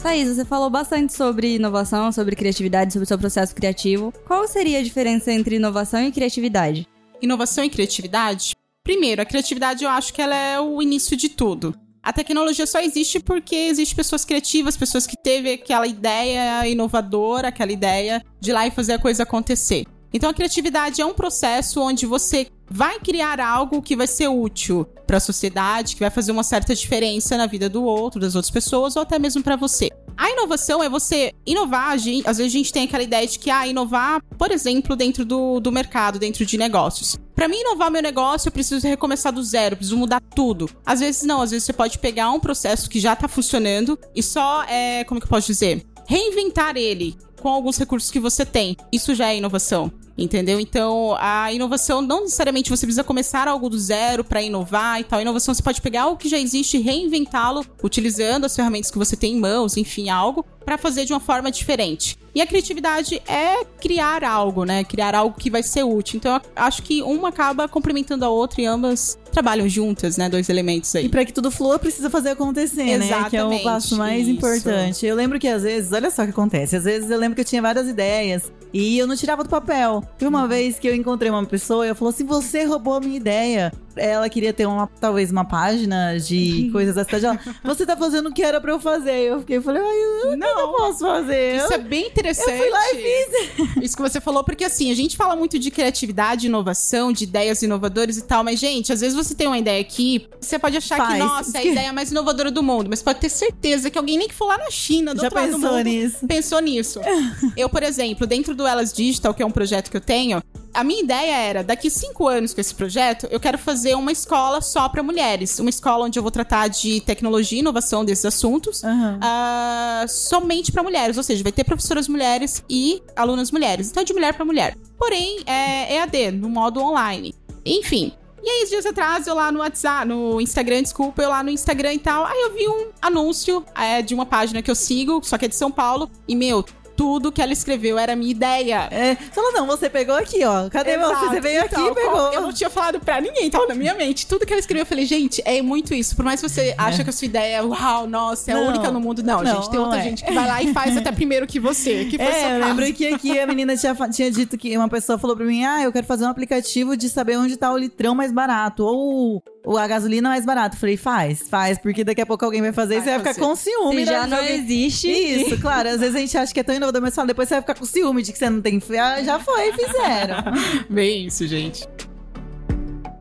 Thaís, 0.00 0.28
você 0.36 0.44
falou 0.44 0.70
bastante 0.70 1.12
sobre 1.12 1.56
inovação, 1.56 2.12
sobre 2.12 2.36
criatividade, 2.36 2.92
sobre 2.92 3.02
o 3.04 3.08
seu 3.08 3.18
processo 3.18 3.52
criativo. 3.56 4.14
Qual 4.24 4.46
seria 4.46 4.78
a 4.78 4.82
diferença 4.84 5.32
entre 5.32 5.56
inovação 5.56 6.00
e 6.04 6.12
criatividade? 6.12 6.86
Inovação 7.20 7.64
e 7.64 7.70
criatividade? 7.70 8.54
Primeiro, 8.82 9.20
a 9.20 9.24
criatividade 9.24 9.84
eu 9.84 9.90
acho 9.90 10.12
que 10.14 10.22
ela 10.22 10.34
é 10.34 10.60
o 10.60 10.80
início 10.80 11.16
de 11.16 11.28
tudo. 11.28 11.74
A 12.02 12.12
tecnologia 12.12 12.66
só 12.66 12.80
existe 12.80 13.20
porque 13.20 13.54
existem 13.54 13.96
pessoas 13.96 14.24
criativas, 14.24 14.76
pessoas 14.76 15.06
que 15.06 15.16
teve 15.16 15.52
aquela 15.52 15.86
ideia 15.86 16.66
inovadora, 16.66 17.48
aquela 17.48 17.72
ideia 17.72 18.24
de 18.40 18.52
lá 18.52 18.66
e 18.66 18.70
fazer 18.70 18.94
a 18.94 18.98
coisa 18.98 19.24
acontecer. 19.24 19.84
Então 20.12 20.30
a 20.30 20.34
criatividade 20.34 21.02
é 21.02 21.04
um 21.04 21.12
processo 21.12 21.82
onde 21.82 22.06
você 22.06 22.46
vai 22.70 22.98
criar 22.98 23.40
algo 23.40 23.82
que 23.82 23.94
vai 23.94 24.06
ser 24.06 24.28
útil 24.28 24.86
para 25.06 25.18
a 25.18 25.20
sociedade, 25.20 25.94
que 25.94 26.00
vai 26.00 26.10
fazer 26.10 26.32
uma 26.32 26.42
certa 26.42 26.74
diferença 26.74 27.36
na 27.36 27.46
vida 27.46 27.68
do 27.68 27.84
outro, 27.84 28.20
das 28.20 28.34
outras 28.34 28.50
pessoas 28.50 28.96
ou 28.96 29.02
até 29.02 29.18
mesmo 29.18 29.42
para 29.42 29.56
você. 29.56 29.90
A 30.18 30.30
inovação 30.30 30.82
é 30.82 30.88
você 30.88 31.32
inovar. 31.46 31.96
Gente, 31.96 32.28
às 32.28 32.38
vezes 32.38 32.52
a 32.52 32.56
gente 32.56 32.72
tem 32.72 32.84
aquela 32.84 33.04
ideia 33.04 33.24
de 33.24 33.38
que, 33.38 33.50
ah, 33.50 33.68
inovar, 33.68 34.20
por 34.36 34.50
exemplo, 34.50 34.96
dentro 34.96 35.24
do, 35.24 35.60
do 35.60 35.70
mercado, 35.70 36.18
dentro 36.18 36.44
de 36.44 36.58
negócios. 36.58 37.16
Para 37.36 37.46
mim 37.46 37.60
inovar 37.60 37.88
meu 37.88 38.02
negócio, 38.02 38.48
eu 38.48 38.52
preciso 38.52 38.84
recomeçar 38.84 39.32
do 39.32 39.40
zero, 39.44 39.76
preciso 39.76 39.96
mudar 39.96 40.20
tudo. 40.20 40.68
Às 40.84 40.98
vezes 40.98 41.22
não, 41.22 41.40
às 41.40 41.52
vezes 41.52 41.66
você 41.66 41.72
pode 41.72 42.00
pegar 42.00 42.32
um 42.32 42.40
processo 42.40 42.90
que 42.90 42.98
já 42.98 43.14
tá 43.14 43.28
funcionando 43.28 43.96
e 44.12 44.20
só, 44.20 44.64
é, 44.64 45.04
como 45.04 45.20
que 45.20 45.26
eu 45.26 45.30
posso 45.30 45.46
dizer? 45.46 45.86
Reinventar 46.04 46.76
ele 46.76 47.16
com 47.40 47.48
alguns 47.48 47.78
recursos 47.78 48.10
que 48.10 48.18
você 48.18 48.44
tem. 48.44 48.76
Isso 48.90 49.14
já 49.14 49.28
é 49.28 49.36
inovação. 49.36 49.92
Entendeu? 50.18 50.58
Então, 50.58 51.16
a 51.20 51.52
inovação 51.52 52.02
não 52.02 52.22
necessariamente 52.22 52.68
você 52.68 52.84
precisa 52.84 53.04
começar 53.04 53.46
algo 53.46 53.70
do 53.70 53.78
zero 53.78 54.24
para 54.24 54.42
inovar 54.42 55.00
e 55.00 55.04
tal. 55.04 55.20
A 55.20 55.22
inovação 55.22 55.54
você 55.54 55.62
pode 55.62 55.80
pegar 55.80 56.02
algo 56.02 56.16
que 56.16 56.28
já 56.28 56.36
existe 56.36 56.76
e 56.76 56.80
reinventá-lo 56.80 57.64
utilizando 57.84 58.44
as 58.44 58.56
ferramentas 58.56 58.90
que 58.90 58.98
você 58.98 59.14
tem 59.14 59.34
em 59.34 59.38
mãos, 59.38 59.76
enfim, 59.76 60.10
algo 60.10 60.44
para 60.68 60.76
fazer 60.76 61.06
de 61.06 61.14
uma 61.14 61.20
forma 61.20 61.50
diferente. 61.50 62.18
E 62.34 62.42
a 62.42 62.46
criatividade 62.46 63.22
é 63.26 63.64
criar 63.80 64.22
algo, 64.22 64.66
né? 64.66 64.84
Criar 64.84 65.14
algo 65.14 65.34
que 65.34 65.48
vai 65.48 65.62
ser 65.62 65.82
útil. 65.82 66.18
Então, 66.18 66.34
eu 66.34 66.42
acho 66.54 66.82
que 66.82 67.00
uma 67.00 67.30
acaba 67.30 67.66
complementando 67.66 68.22
a 68.22 68.28
outra 68.28 68.60
e 68.60 68.66
ambas 68.66 69.18
trabalham 69.32 69.66
juntas, 69.66 70.18
né? 70.18 70.28
Dois 70.28 70.46
elementos 70.50 70.94
aí. 70.94 71.06
E 71.06 71.08
para 71.08 71.24
que 71.24 71.32
tudo 71.32 71.50
flua, 71.50 71.78
precisa 71.78 72.10
fazer 72.10 72.30
acontecer, 72.30 72.82
Exatamente, 72.82 73.10
né? 73.10 73.30
Que 73.30 73.36
é 73.38 73.44
o 73.44 73.62
passo 73.62 73.96
mais 73.96 74.28
isso. 74.28 74.30
importante. 74.32 75.06
Eu 75.06 75.16
lembro 75.16 75.40
que 75.40 75.48
às 75.48 75.62
vezes, 75.62 75.90
olha 75.90 76.10
só 76.10 76.20
o 76.20 76.24
que 76.26 76.32
acontece. 76.32 76.76
Às 76.76 76.84
vezes 76.84 77.10
eu 77.10 77.18
lembro 77.18 77.34
que 77.34 77.40
eu 77.40 77.46
tinha 77.46 77.62
várias 77.62 77.88
ideias 77.88 78.52
e 78.70 78.98
eu 78.98 79.06
não 79.06 79.16
tirava 79.16 79.42
do 79.42 79.48
papel. 79.48 80.04
E 80.20 80.26
uma 80.26 80.46
vez 80.46 80.78
que 80.78 80.86
eu 80.86 80.94
encontrei 80.94 81.30
uma 81.30 81.46
pessoa, 81.46 81.86
eu 81.86 81.94
falou 81.94 82.10
assim: 82.10 82.24
você 82.24 82.64
roubou 82.64 82.94
a 82.94 83.00
minha 83.00 83.16
ideia. 83.16 83.72
Ela 83.98 84.28
queria 84.28 84.52
ter 84.52 84.66
uma, 84.66 84.86
talvez 85.00 85.30
uma 85.30 85.44
página 85.44 86.16
de 86.18 86.68
coisas 86.72 86.94
da 86.94 87.04
cidade. 87.04 87.24
Ela, 87.26 87.40
você 87.64 87.84
tá 87.84 87.96
fazendo 87.96 88.28
o 88.28 88.32
que 88.32 88.42
era 88.42 88.60
pra 88.60 88.72
eu 88.72 88.80
fazer. 88.80 89.20
Eu 89.20 89.40
fiquei, 89.40 89.60
falei, 89.60 89.82
ai, 89.82 90.32
eu 90.32 90.36
não, 90.36 90.56
Não. 90.56 90.72
posso 90.72 91.00
fazer. 91.00 91.56
Isso 91.56 91.72
é 91.72 91.78
bem 91.78 92.06
interessante. 92.06 92.50
eu 92.50 92.58
fui 92.58 92.70
lá 92.70 92.80
e 92.92 92.96
fiz. 92.96 93.82
Isso 93.84 93.96
que 93.96 94.02
você 94.02 94.20
falou, 94.20 94.44
porque 94.44 94.64
assim, 94.64 94.90
a 94.90 94.94
gente 94.94 95.16
fala 95.16 95.34
muito 95.36 95.58
de 95.58 95.70
criatividade, 95.70 96.46
inovação, 96.46 97.12
de 97.12 97.24
ideias 97.24 97.62
inovadoras 97.62 98.16
e 98.16 98.22
tal, 98.22 98.42
mas, 98.44 98.58
gente, 98.58 98.92
às 98.92 99.00
vezes 99.00 99.16
você 99.16 99.34
tem 99.34 99.46
uma 99.46 99.58
ideia 99.58 99.80
aqui, 99.80 100.28
você 100.40 100.58
pode 100.58 100.76
achar 100.76 100.96
que, 100.96 101.06
Faz. 101.06 101.18
nossa, 101.18 101.58
é 101.58 101.60
a 101.60 101.64
ideia 101.64 101.92
mais 101.92 102.10
inovadora 102.10 102.50
do 102.50 102.62
mundo, 102.62 102.88
mas 102.88 103.02
pode 103.02 103.20
ter 103.20 103.28
certeza 103.28 103.90
que 103.90 103.98
alguém 103.98 104.18
nem 104.18 104.28
que 104.28 104.34
for 104.34 104.46
lá 104.46 104.58
na 104.58 104.70
China, 104.70 105.14
do 105.14 105.20
Já 105.20 105.26
outro 105.26 105.38
lado 105.40 105.50
do 105.50 105.56
pensou 105.60 105.76
mundo, 105.76 105.84
nisso? 105.84 106.26
pensou 106.26 106.60
nisso. 106.60 107.00
eu, 107.56 107.68
por 107.68 107.82
exemplo, 107.82 108.26
dentro 108.26 108.54
do 108.54 108.66
Elas 108.66 108.92
Digital, 108.92 109.34
que 109.34 109.42
é 109.42 109.46
um 109.46 109.50
projeto 109.50 109.90
que 109.90 109.96
eu 109.96 110.00
tenho, 110.00 110.42
a 110.78 110.84
minha 110.84 111.02
ideia 111.02 111.36
era, 111.36 111.64
daqui 111.64 111.90
cinco 111.90 112.28
anos 112.28 112.54
com 112.54 112.60
esse 112.60 112.72
projeto, 112.72 113.26
eu 113.32 113.40
quero 113.40 113.58
fazer 113.58 113.96
uma 113.96 114.12
escola 114.12 114.60
só 114.60 114.88
para 114.88 115.02
mulheres. 115.02 115.58
Uma 115.58 115.70
escola 115.70 116.06
onde 116.06 116.16
eu 116.16 116.22
vou 116.22 116.30
tratar 116.30 116.68
de 116.68 117.00
tecnologia 117.00 117.58
e 117.58 117.60
inovação 117.62 118.04
desses 118.04 118.24
assuntos. 118.24 118.84
Aham. 118.84 119.18
ah, 119.20 120.04
somente 120.08 120.70
para 120.70 120.80
mulheres, 120.84 121.16
ou 121.16 121.24
seja, 121.24 121.42
vai 121.42 121.50
ter 121.50 121.64
professoras 121.64 122.06
mulheres 122.06 122.62
e 122.70 123.02
alunas 123.16 123.50
mulheres. 123.50 123.90
Então, 123.90 124.04
de 124.04 124.12
mulher 124.12 124.34
para 124.34 124.44
mulher. 124.44 124.76
Porém, 124.96 125.40
é 125.46 125.96
EAD, 125.96 126.30
no 126.30 126.48
modo 126.48 126.80
online. 126.80 127.34
Enfim. 127.66 128.12
E 128.40 128.48
aí, 128.48 128.68
dias 128.68 128.86
atrás, 128.86 129.26
eu 129.26 129.34
lá 129.34 129.50
no 129.50 129.58
WhatsApp, 129.58 130.06
no 130.06 130.40
Instagram, 130.40 130.84
desculpa, 130.84 131.20
eu 131.20 131.28
lá 131.28 131.42
no 131.42 131.50
Instagram 131.50 131.94
e 131.94 131.98
tal. 131.98 132.24
Aí 132.24 132.40
eu 132.40 132.54
vi 132.54 132.68
um 132.68 132.90
anúncio 133.02 133.64
é, 133.74 134.00
de 134.00 134.14
uma 134.14 134.24
página 134.24 134.62
que 134.62 134.70
eu 134.70 134.76
sigo, 134.76 135.20
só 135.24 135.36
que 135.36 135.46
é 135.46 135.48
de 135.48 135.56
São 135.56 135.72
Paulo. 135.72 136.08
E, 136.28 136.36
meu, 136.36 136.64
tudo 136.98 137.30
que 137.30 137.40
ela 137.40 137.52
escreveu 137.52 137.96
era 137.96 138.14
a 138.14 138.16
minha 138.16 138.32
ideia. 138.32 138.88
É, 138.90 139.14
falou, 139.14 139.52
não, 139.52 139.66
você 139.68 139.88
pegou 139.88 140.16
aqui, 140.16 140.44
ó. 140.44 140.68
Cadê 140.68 140.98
você? 140.98 141.12
Exato. 141.12 141.28
Você 141.28 141.40
veio 141.40 141.64
Então, 141.64 141.86
aqui 141.86 141.92
e 141.92 141.94
pegou. 142.02 142.32
Eu 142.32 142.40
não 142.40 142.52
tinha 142.52 142.68
falado 142.68 142.98
pra 142.98 143.20
ninguém, 143.20 143.48
tava 143.48 143.68
na 143.68 143.74
minha 143.76 143.94
mente. 143.94 144.26
Tudo 144.26 144.44
que 144.44 144.52
ela 144.52 144.58
escreveu, 144.58 144.82
eu 144.82 144.86
falei, 144.86 145.06
gente, 145.06 145.40
é 145.44 145.62
muito 145.62 145.94
isso. 145.94 146.16
Por 146.16 146.24
mais 146.24 146.40
que 146.42 146.48
você 146.48 146.74
acha 146.76 147.04
que 147.04 147.10
a 147.10 147.12
sua 147.12 147.26
ideia 147.26 147.58
é, 147.58 147.62
uau, 147.62 148.08
nossa, 148.08 148.50
é 148.50 148.54
a 148.54 148.56
Não. 148.56 148.66
única 148.68 148.90
no 148.90 149.00
mundo. 149.00 149.22
Não, 149.22 149.42
Não, 149.42 149.54
gente, 149.54 149.70
tem 149.70 149.78
não 149.78 149.86
outra 149.86 150.00
é. 150.00 150.02
gente 150.02 150.24
que 150.24 150.32
vai 150.32 150.46
lá 150.46 150.60
e 150.60 150.72
faz 150.74 150.96
até 150.96 151.12
primeiro 151.12 151.46
que 151.46 151.60
você. 151.60 152.04
Que 152.06 152.16
foi 152.16 152.26
É, 152.26 152.56
eu 152.56 152.64
lembro 152.66 152.92
que 152.92 153.06
aqui 153.06 153.38
a 153.38 153.46
menina 153.46 153.76
tinha, 153.76 153.94
tinha 154.10 154.30
dito 154.30 154.58
que 154.58 154.76
uma 154.76 154.88
pessoa 154.88 155.16
falou 155.18 155.36
pra 155.36 155.46
mim: 155.46 155.64
Ah, 155.64 155.80
eu 155.82 155.92
quero 155.92 156.06
fazer 156.06 156.24
um 156.24 156.28
aplicativo 156.28 156.96
de 156.96 157.08
saber 157.08 157.36
onde 157.38 157.56
tá 157.56 157.72
o 157.72 157.78
litrão 157.78 158.12
mais 158.14 158.32
barato 158.32 158.82
ou 158.84 159.40
a 159.76 159.86
gasolina 159.86 160.28
mais 160.28 160.44
barato. 160.46 160.76
Eu 160.76 160.80
falei, 160.80 160.96
faz, 160.96 161.48
faz, 161.48 161.78
porque 161.78 162.04
daqui 162.04 162.20
a 162.20 162.26
pouco 162.26 162.44
alguém 162.44 162.60
vai 162.62 162.72
fazer 162.72 162.94
e 162.94 163.00
Vai 163.00 163.04
você 163.04 163.18
vai 163.18 163.34
ficar 163.34 163.46
com 163.46 163.54
ciúme. 163.56 164.04
Se 164.04 164.12
já 164.12 164.26
não 164.26 164.38
alguém- 164.38 164.54
existe. 164.56 165.08
Isso, 165.10 165.60
claro. 165.60 165.88
Às 165.88 166.00
vezes 166.00 166.14
a 166.16 166.18
gente 166.18 166.36
acha 166.38 166.52
que 166.54 166.60
é 166.60 166.62
tão 166.62 166.74
inovador, 166.74 167.02
mas 167.02 167.14
fala, 167.14 167.28
depois 167.28 167.48
você 167.48 167.54
vai 167.56 167.62
ficar 167.62 167.74
com 167.74 167.84
ciúme 167.84 168.22
de 168.22 168.32
que 168.32 168.38
você 168.38 168.48
não 168.48 168.60
tem. 168.60 168.80
Ah, 169.00 169.22
já 169.22 169.38
foi, 169.38 169.72
fizeram. 169.72 170.36
Bem 170.88 171.26
isso, 171.26 171.46
gente. 171.46 171.86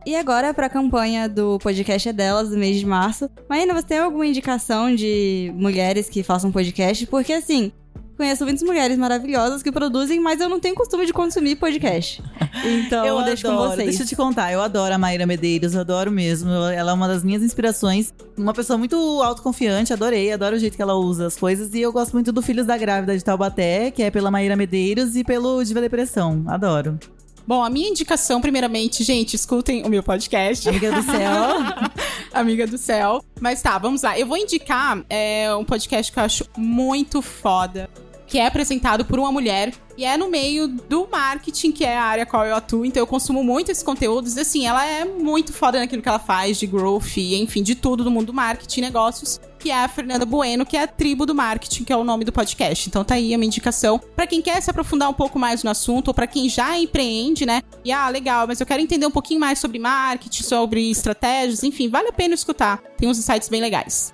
E 0.06 0.16
agora 0.16 0.54
pra 0.54 0.70
campanha 0.70 1.28
do 1.28 1.60
podcast 1.60 2.08
é 2.08 2.14
delas, 2.14 2.50
do 2.50 2.58
mês 2.58 2.78
de 2.80 2.86
março. 2.86 3.30
Maína, 3.50 3.74
você 3.74 3.88
tem 3.88 3.98
alguma 4.00 4.26
indicação 4.26 4.96
de 4.96 5.52
mulheres 5.54 6.08
que 6.08 6.24
façam 6.24 6.50
podcast? 6.50 7.06
Porque 7.08 7.34
assim, 7.34 7.74
conheço 8.18 8.44
muitas 8.44 8.64
mulheres 8.64 8.98
maravilhosas 8.98 9.62
que 9.62 9.72
produzem, 9.72 10.20
mas 10.20 10.42
eu 10.42 10.50
não 10.50 10.60
tenho 10.60 10.76
costume 10.76 11.06
de 11.06 11.14
consumir 11.14 11.56
podcast. 11.56 12.22
Então, 12.66 13.06
eu 13.06 13.24
deixo 13.24 13.48
adoro. 13.48 13.70
com 13.70 13.76
vocês. 13.76 13.90
Deixa 13.90 14.04
eu 14.04 14.08
te 14.08 14.16
contar, 14.16 14.52
eu 14.52 14.62
adoro 14.62 14.94
a 14.94 14.98
Maíra 14.98 15.26
Medeiros, 15.26 15.76
eu 15.76 15.82
adoro 15.82 16.12
mesmo. 16.12 16.50
Ela 16.50 16.92
é 16.92 16.94
uma 16.94 17.08
das 17.08 17.24
minhas 17.24 17.44
inspirações. 17.44 18.14
Uma 18.36 18.54
pessoa 18.54 18.78
muito 18.78 18.96
autoconfiante, 19.22 19.94
adorei, 19.94 20.32
adoro 20.32 20.56
o 20.56 20.60
jeito 20.60 20.76
que 20.76 20.82
ela 20.82 20.96
usa 20.96 21.28
as 21.28 21.38
coisas. 21.38 21.74
E 21.74 21.82
eu 21.82 21.94
gosto 21.94 22.14
muito 22.14 22.32
do 22.32 22.42
Filhos 22.42 22.66
da 22.66 22.78
Grávida 22.78 23.16
de 23.16 23.24
Taubaté, 23.24 23.92
que 23.92 24.02
é 24.02 24.10
pela 24.10 24.32
Maíra 24.32 24.56
Medeiros, 24.56 25.16
e 25.16 25.24
pelo 25.24 25.64
Diva 25.64 25.80
Depressão. 25.80 26.44
Adoro. 26.48 27.00
Bom, 27.48 27.64
a 27.64 27.70
minha 27.70 27.88
indicação, 27.88 28.42
primeiramente, 28.42 29.06
gente, 29.06 29.36
escutem 29.36 29.86
o 29.86 29.90
meu 29.90 30.04
podcast. 30.04 30.68
Amiga 30.68 30.92
do 30.92 31.02
céu. 31.02 31.44
Amiga 32.34 32.68
do 32.68 32.78
céu. 32.78 33.24
Mas 33.40 33.62
tá, 33.62 33.78
vamos 33.78 34.02
lá. 34.02 34.20
Eu 34.20 34.28
vou 34.28 34.36
indicar 34.36 35.02
é, 35.10 35.56
um 35.56 35.64
podcast 35.64 36.12
que 36.12 36.20
eu 36.20 36.24
acho 36.24 36.46
muito 36.58 37.22
foda. 37.22 37.90
Que 38.28 38.40
é 38.40 38.46
apresentado 38.46 39.06
por 39.06 39.18
uma 39.18 39.32
mulher 39.32 39.74
e 39.98 40.06
é 40.06 40.16
no 40.16 40.30
meio 40.30 40.68
do 40.68 41.08
marketing, 41.12 41.72
que 41.72 41.84
é 41.84 41.98
a 41.98 42.04
área 42.04 42.26
qual 42.26 42.46
eu 42.46 42.56
atuo. 42.56 42.86
Então 42.86 43.02
eu 43.02 43.08
consumo 43.08 43.44
muito 43.44 43.72
esses 43.72 43.82
conteúdos. 43.82 44.38
E 44.38 44.42
assim, 44.42 44.68
ela 44.68 44.86
é 44.86 45.04
muito 45.04 45.52
foda 45.52 45.80
naquilo 45.80 46.04
que 46.04 46.08
ela 46.08 46.20
faz, 46.20 46.60
de 46.60 46.68
growth, 46.68 47.18
e, 47.18 47.36
enfim, 47.36 47.64
de 47.64 47.74
tudo 47.74 48.04
do 48.04 48.12
mundo 48.12 48.28
do 48.28 48.34
marketing 48.34 48.80
e 48.80 48.84
negócios. 48.84 49.40
Que 49.58 49.72
é 49.72 49.84
a 49.84 49.88
Fernanda 49.88 50.24
Bueno, 50.24 50.68
que 50.68 50.78
é 50.78 50.84
a 50.84 50.88
tribo 50.88 51.26
do 51.26 51.34
marketing, 51.34 51.84
que 51.84 51.92
é 51.92 51.98
o 51.98 52.04
nome 52.04 52.24
do 52.24 52.32
podcast. 52.32 52.88
Então 52.88 53.04
tá 53.04 53.16
aí 53.16 53.34
a 53.34 53.38
minha 53.40 53.48
indicação. 53.48 54.00
Pra 54.16 54.28
quem 54.28 54.40
quer 54.40 54.62
se 54.62 54.70
aprofundar 54.70 55.10
um 55.10 55.14
pouco 55.14 55.40
mais 55.40 55.64
no 55.64 55.72
assunto, 55.72 56.10
ou 56.10 56.14
pra 56.14 56.28
quem 56.28 56.48
já 56.48 56.78
empreende, 56.78 57.44
né? 57.44 57.64
E 57.84 57.92
ah, 57.92 58.08
legal, 58.08 58.46
mas 58.46 58.60
eu 58.60 58.68
quero 58.68 58.84
entender 58.84 59.08
um 59.08 59.12
pouquinho 59.12 59.40
mais 59.40 59.58
sobre 59.58 59.80
marketing, 59.80 60.44
sobre 60.44 60.92
estratégias, 60.92 61.64
enfim, 61.64 61.90
vale 61.90 62.10
a 62.10 62.14
pena 62.14 62.36
escutar. 62.36 62.78
Tem 62.98 63.10
uns 63.10 63.18
insights 63.18 63.50
bem 63.50 63.62
legais. 63.62 64.14